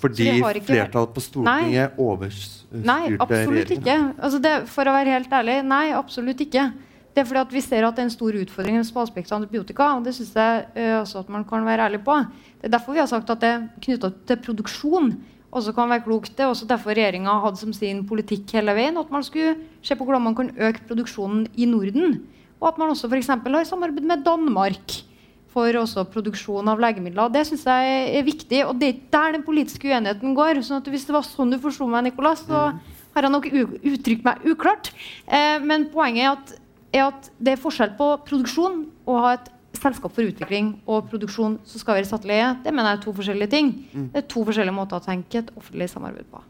[0.00, 4.14] Fordi Så vi har ikke- flertallet på Stortinget overstyrte Nei, absolutt ikke.
[4.18, 6.72] Altså det, for å være helt ærlig, nei, absolutt ikke.
[7.12, 9.90] Det er fordi at vi ser at det er en stor utfordring med smalspektra antibiotika.
[9.96, 12.16] og Det syns jeg uh, også at man kan være ærlig på.
[12.60, 13.52] Det er derfor vi har sagt at det
[13.84, 15.12] knytta til produksjon
[15.52, 16.32] også kan være klokt.
[16.36, 19.96] Det er også derfor regjeringa hadde som sin politikk hele veien at man skulle se
[19.96, 22.22] på hvordan man kan øke produksjonen i Norden.
[22.62, 23.28] Og at man også f.eks.
[23.28, 25.02] har samarbeid med Danmark
[25.52, 27.28] for også produksjon av legemidler.
[27.32, 30.62] Det syns jeg er viktig, og det er der den politiske uenigheten går.
[30.64, 32.72] sånn at Hvis det var sånn du forsto meg, Nicolas, så
[33.12, 34.92] har jeg nok uttrykt meg uklart.
[35.26, 36.54] Eh, men poenget er at,
[36.92, 39.50] er at det er forskjell på produksjon og å ha et
[39.82, 42.52] selskap for utvikling og produksjon som skal være satt leie.
[42.62, 43.74] Det mener jeg er to forskjellige ting.
[44.12, 46.42] Det er to forskjellige måter å tenke et offentlig samarbeid på.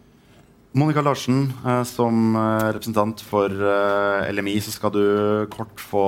[0.72, 5.02] Monica Larsen, eh, som eh, representant for eh, LMI, så skal du
[5.52, 6.04] kort få,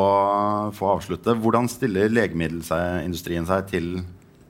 [0.73, 1.35] få avslutte.
[1.37, 3.91] Hvordan stiller legemiddelindustrien seg til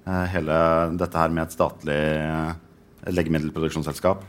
[0.04, 0.56] hele
[1.00, 2.00] dette her med et statlig
[3.08, 4.20] legemiddelproduksjonsselskap?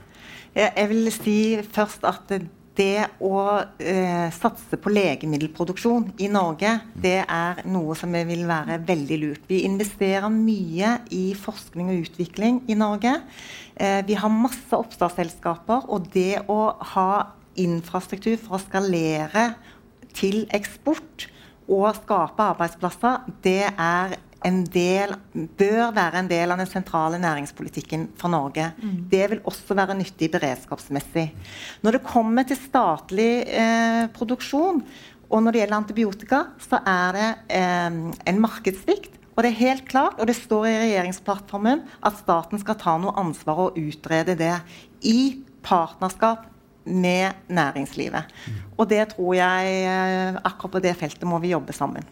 [0.56, 1.38] Jeg jeg vil si
[1.76, 2.32] først at
[2.76, 3.40] det å
[3.80, 9.46] eh, satse på legemiddelproduksjon i Norge, det er noe som vil være veldig lurt.
[9.50, 13.16] Vi investerer mye i forskning og utvikling i Norge.
[13.76, 17.10] Eh, vi har masse oppstartsselskaper, og det å ha
[17.60, 19.54] infrastruktur for å skalere
[20.16, 21.30] til eksport
[21.72, 24.20] og skape arbeidsplasser, det er
[24.70, 28.70] del, bør være en del av den sentrale næringspolitikken for Norge.
[29.10, 31.26] Det vil også være nyttig beredskapsmessig.
[31.82, 34.84] Når det kommer til statlig eh, produksjon,
[35.30, 39.18] og når det gjelder antibiotika, så er det eh, en markedssvikt.
[39.36, 43.16] Og det er helt klart, og det står i regjeringsplattformen, at staten skal ta noe
[43.20, 44.54] ansvar og utrede det
[45.04, 46.46] i partnerskap
[46.86, 48.32] med næringslivet.
[48.78, 52.06] Og det tror jeg eh, Akkurat på det feltet må vi jobbe sammen.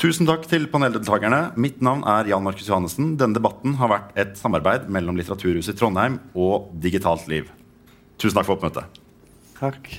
[0.00, 1.50] Tusen takk til paneldeltakerne.
[1.60, 3.18] Mitt navn er Jan Markus Johannessen.
[3.20, 7.50] Denne debatten har vært et samarbeid mellom Litteraturhuset i Trondheim og Digitalt Liv.
[8.16, 9.02] Tusen takk for oppmøtet.
[9.58, 9.90] Takk.